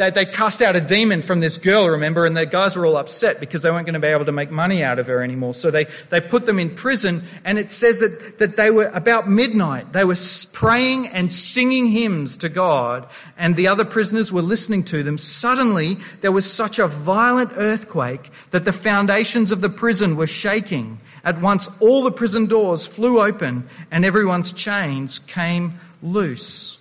they, 0.01 0.11
they 0.11 0.25
cast 0.25 0.63
out 0.63 0.77
a 0.77 0.81
demon 0.81 1.21
from 1.21 1.41
this 1.41 1.59
girl, 1.59 1.87
remember, 1.87 2.25
and 2.25 2.35
the 2.35 2.47
guys 2.47 2.75
were 2.75 2.87
all 2.87 2.97
upset 2.97 3.39
because 3.39 3.61
they 3.61 3.71
weren't 3.71 3.85
going 3.85 3.93
to 3.93 4.01
be 4.01 4.07
able 4.07 4.25
to 4.25 4.33
make 4.33 4.51
money 4.51 4.83
out 4.83 4.99
of 4.99 5.07
her 5.09 5.23
anymore. 5.23 5.53
So 5.53 5.71
they, 5.71 5.89
they 6.09 6.23
put 6.23 6.47
them 6.47 6.59
in 6.59 6.75
prison, 6.75 7.23
and 7.45 7.59
it 7.59 7.71
says 7.71 7.99
that, 7.99 8.39
that 8.39 8.57
they 8.57 8.71
were 8.71 8.87
about 8.95 9.29
midnight. 9.29 9.93
They 9.93 10.05
were 10.05 10.17
praying 10.55 11.09
and 11.09 11.31
singing 11.31 11.89
hymns 11.89 12.39
to 12.39 12.49
God, 12.49 13.07
and 13.37 13.57
the 13.57 13.69
other 13.69 13.85
prisoners 13.85 14.33
were 14.33 14.41
listening 14.41 14.85
to 14.85 15.03
them. 15.03 15.19
Suddenly, 15.19 15.99
there 16.23 16.33
was 16.33 16.51
such 16.51 16.79
a 16.79 16.89
violent 16.89 17.53
earthquake 17.57 18.31
that 18.53 18.65
the 18.65 18.73
foundations 18.73 19.53
of 19.53 19.61
the 19.61 19.69
prison 19.69 20.17
were 20.17 20.27
shaking. 20.27 20.99
At 21.25 21.43
once, 21.43 21.69
all 21.79 22.03
the 22.03 22.11
prison 22.11 22.47
doors 22.47 22.87
flew 22.87 23.21
open, 23.21 23.69
and 23.91 24.07
everyone's 24.07 24.51
chains 24.51 25.19
came 25.19 25.79
loose. 26.03 26.80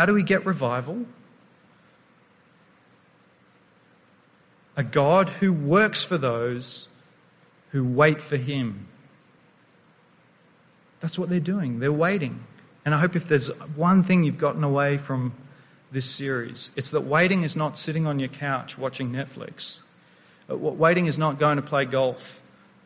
How 0.00 0.06
do 0.06 0.14
we 0.14 0.22
get 0.22 0.46
revival? 0.46 1.04
A 4.74 4.82
God 4.82 5.28
who 5.28 5.52
works 5.52 6.02
for 6.02 6.16
those 6.16 6.88
who 7.72 7.84
wait 7.84 8.22
for 8.22 8.38
Him. 8.38 8.88
That's 11.00 11.18
what 11.18 11.28
they're 11.28 11.38
doing. 11.38 11.80
They're 11.80 11.92
waiting. 11.92 12.42
And 12.86 12.94
I 12.94 12.98
hope 12.98 13.14
if 13.14 13.28
there's 13.28 13.48
one 13.76 14.02
thing 14.02 14.24
you've 14.24 14.38
gotten 14.38 14.64
away 14.64 14.96
from 14.96 15.34
this 15.92 16.06
series, 16.06 16.70
it's 16.76 16.92
that 16.92 17.02
waiting 17.02 17.42
is 17.42 17.54
not 17.54 17.76
sitting 17.76 18.06
on 18.06 18.18
your 18.18 18.30
couch 18.30 18.78
watching 18.78 19.12
Netflix. 19.12 19.80
Uh, 20.50 20.56
waiting 20.56 21.08
is 21.08 21.18
not 21.18 21.38
going 21.38 21.56
to 21.56 21.62
play 21.62 21.84
golf 21.84 22.39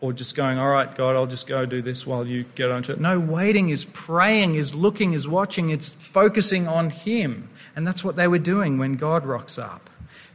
or 0.04 0.12
just 0.12 0.34
going, 0.34 0.58
all 0.58 0.68
right, 0.68 0.94
God, 0.94 1.16
I'll 1.16 1.26
just 1.26 1.46
go 1.46 1.64
do 1.64 1.80
this 1.80 2.06
while 2.06 2.26
you 2.26 2.44
get 2.56 2.70
onto 2.70 2.92
it. 2.92 3.00
No, 3.00 3.18
waiting 3.18 3.70
is 3.70 3.86
praying, 3.86 4.54
is 4.54 4.74
looking, 4.74 5.14
is 5.14 5.26
watching, 5.26 5.70
it's 5.70 5.94
focusing 5.94 6.68
on 6.68 6.90
Him. 6.90 7.48
And 7.74 7.86
that's 7.86 8.04
what 8.04 8.14
they 8.14 8.28
were 8.28 8.38
doing 8.38 8.76
when 8.76 8.96
God 8.96 9.24
rocks 9.24 9.58
up. 9.58 9.88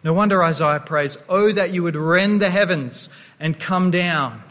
No 0.03 0.12
wonder 0.12 0.43
Isaiah 0.43 0.79
prays, 0.79 1.19
Oh, 1.29 1.51
that 1.51 1.71
you 1.71 1.84
would 1.84 1.95
rend 1.95 2.41
the 2.41 2.49
heavens 2.49 3.10
and 3.39 3.60
come 3.60 3.91
down. 3.91 4.41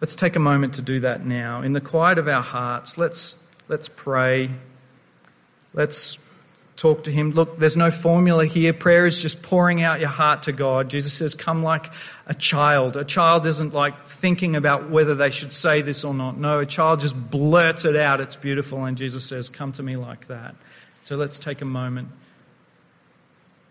Let's 0.00 0.14
take 0.14 0.34
a 0.34 0.40
moment 0.40 0.76
to 0.76 0.82
do 0.82 1.00
that 1.00 1.26
now. 1.26 1.60
In 1.60 1.74
the 1.74 1.82
quiet 1.82 2.16
of 2.16 2.26
our 2.26 2.40
hearts, 2.40 2.96
let's, 2.96 3.34
let's 3.68 3.90
pray. 3.90 4.48
Let's 5.74 6.16
talk 6.76 7.04
to 7.04 7.10
Him. 7.10 7.32
Look, 7.32 7.58
there's 7.58 7.76
no 7.76 7.90
formula 7.90 8.46
here. 8.46 8.72
Prayer 8.72 9.06
is 9.06 9.20
just 9.20 9.42
pouring 9.42 9.82
out 9.82 9.98
your 10.00 10.08
heart 10.08 10.44
to 10.44 10.52
God. 10.52 10.90
Jesus 10.90 11.12
says, 11.12 11.34
Come 11.34 11.62
like 11.62 11.90
a 12.26 12.34
child. 12.34 12.96
A 12.96 13.04
child 13.04 13.46
isn't 13.46 13.74
like 13.74 14.04
thinking 14.04 14.56
about 14.56 14.90
whether 14.90 15.14
they 15.14 15.30
should 15.30 15.52
say 15.52 15.82
this 15.82 16.04
or 16.04 16.14
not. 16.14 16.38
No, 16.38 16.60
a 16.60 16.66
child 16.66 17.00
just 17.00 17.16
blurts 17.30 17.84
it 17.84 17.96
out. 17.96 18.20
It's 18.20 18.36
beautiful. 18.36 18.84
And 18.84 18.96
Jesus 18.96 19.24
says, 19.24 19.48
Come 19.48 19.72
to 19.72 19.82
me 19.82 19.96
like 19.96 20.28
that. 20.28 20.54
So 21.02 21.16
let's 21.16 21.38
take 21.38 21.62
a 21.62 21.66
moment 21.66 22.08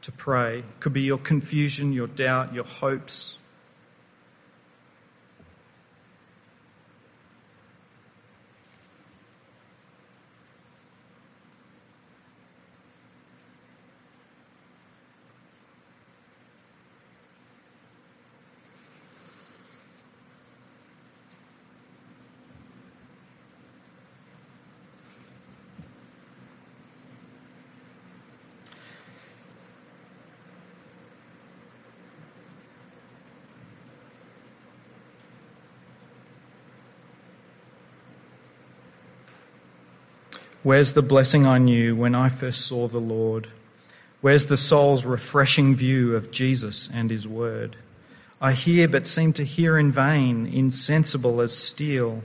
to 0.02 0.12
pray. 0.12 0.60
It 0.60 0.80
could 0.80 0.94
be 0.94 1.02
your 1.02 1.18
confusion, 1.18 1.94
your 1.94 2.08
doubt, 2.08 2.54
your 2.54 2.64
hopes. 2.64 3.38
Where's 40.66 40.94
the 40.94 41.04
blessing 41.04 41.46
I 41.46 41.60
knew 41.60 41.96
when 41.96 42.16
I 42.16 42.28
first 42.28 42.66
saw 42.66 42.88
the 42.88 42.98
Lord? 42.98 43.50
Where's 44.22 44.48
the 44.48 44.58
soul's 44.58 45.06
refreshing 45.06 45.76
view 45.76 46.16
of 46.16 46.32
Jesus 46.32 46.90
and 46.92 47.12
his 47.12 47.28
word? 47.28 47.76
I 48.42 48.54
hear 48.54 48.88
but 48.88 49.06
seem 49.06 49.32
to 49.34 49.44
hear 49.44 49.78
in 49.78 49.92
vain, 49.92 50.48
insensible 50.48 51.40
as 51.40 51.56
steel. 51.56 52.24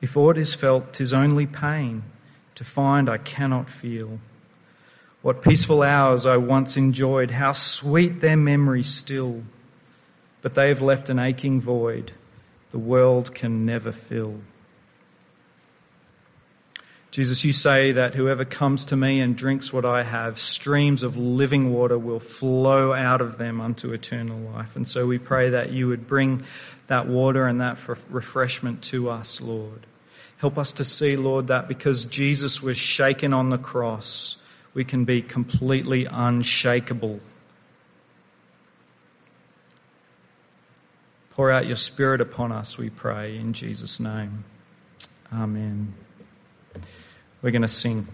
If 0.00 0.16
aught 0.16 0.38
is 0.38 0.56
felt, 0.56 0.92
'tis 0.92 1.12
only 1.12 1.46
pain 1.46 2.02
to 2.56 2.64
find 2.64 3.08
I 3.08 3.18
cannot 3.18 3.70
feel. 3.70 4.18
What 5.20 5.40
peaceful 5.40 5.84
hours 5.84 6.26
I 6.26 6.38
once 6.38 6.76
enjoyed, 6.76 7.30
how 7.30 7.52
sweet 7.52 8.20
their 8.20 8.36
memory 8.36 8.82
still. 8.82 9.44
But 10.40 10.54
they 10.54 10.66
have 10.66 10.82
left 10.82 11.08
an 11.10 11.20
aching 11.20 11.60
void 11.60 12.10
the 12.72 12.80
world 12.80 13.32
can 13.32 13.64
never 13.64 13.92
fill. 13.92 14.40
Jesus, 17.12 17.44
you 17.44 17.52
say 17.52 17.92
that 17.92 18.14
whoever 18.14 18.42
comes 18.46 18.86
to 18.86 18.96
me 18.96 19.20
and 19.20 19.36
drinks 19.36 19.70
what 19.70 19.84
I 19.84 20.02
have, 20.02 20.38
streams 20.38 21.02
of 21.02 21.18
living 21.18 21.70
water 21.70 21.98
will 21.98 22.20
flow 22.20 22.94
out 22.94 23.20
of 23.20 23.36
them 23.36 23.60
unto 23.60 23.92
eternal 23.92 24.38
life. 24.38 24.76
And 24.76 24.88
so 24.88 25.06
we 25.06 25.18
pray 25.18 25.50
that 25.50 25.72
you 25.72 25.88
would 25.88 26.06
bring 26.06 26.44
that 26.86 27.06
water 27.06 27.46
and 27.46 27.60
that 27.60 27.76
refreshment 28.08 28.82
to 28.84 29.10
us, 29.10 29.42
Lord. 29.42 29.84
Help 30.38 30.56
us 30.56 30.72
to 30.72 30.84
see, 30.84 31.16
Lord, 31.16 31.48
that 31.48 31.68
because 31.68 32.06
Jesus 32.06 32.62
was 32.62 32.78
shaken 32.78 33.34
on 33.34 33.50
the 33.50 33.58
cross, 33.58 34.38
we 34.72 34.82
can 34.82 35.04
be 35.04 35.20
completely 35.20 36.06
unshakable. 36.06 37.20
Pour 41.32 41.50
out 41.50 41.66
your 41.66 41.76
Spirit 41.76 42.22
upon 42.22 42.52
us, 42.52 42.78
we 42.78 42.88
pray, 42.88 43.36
in 43.36 43.52
Jesus' 43.52 44.00
name. 44.00 44.44
Amen. 45.30 45.92
We're 47.42 47.50
going 47.50 47.62
to 47.62 47.68
sing. 47.68 48.06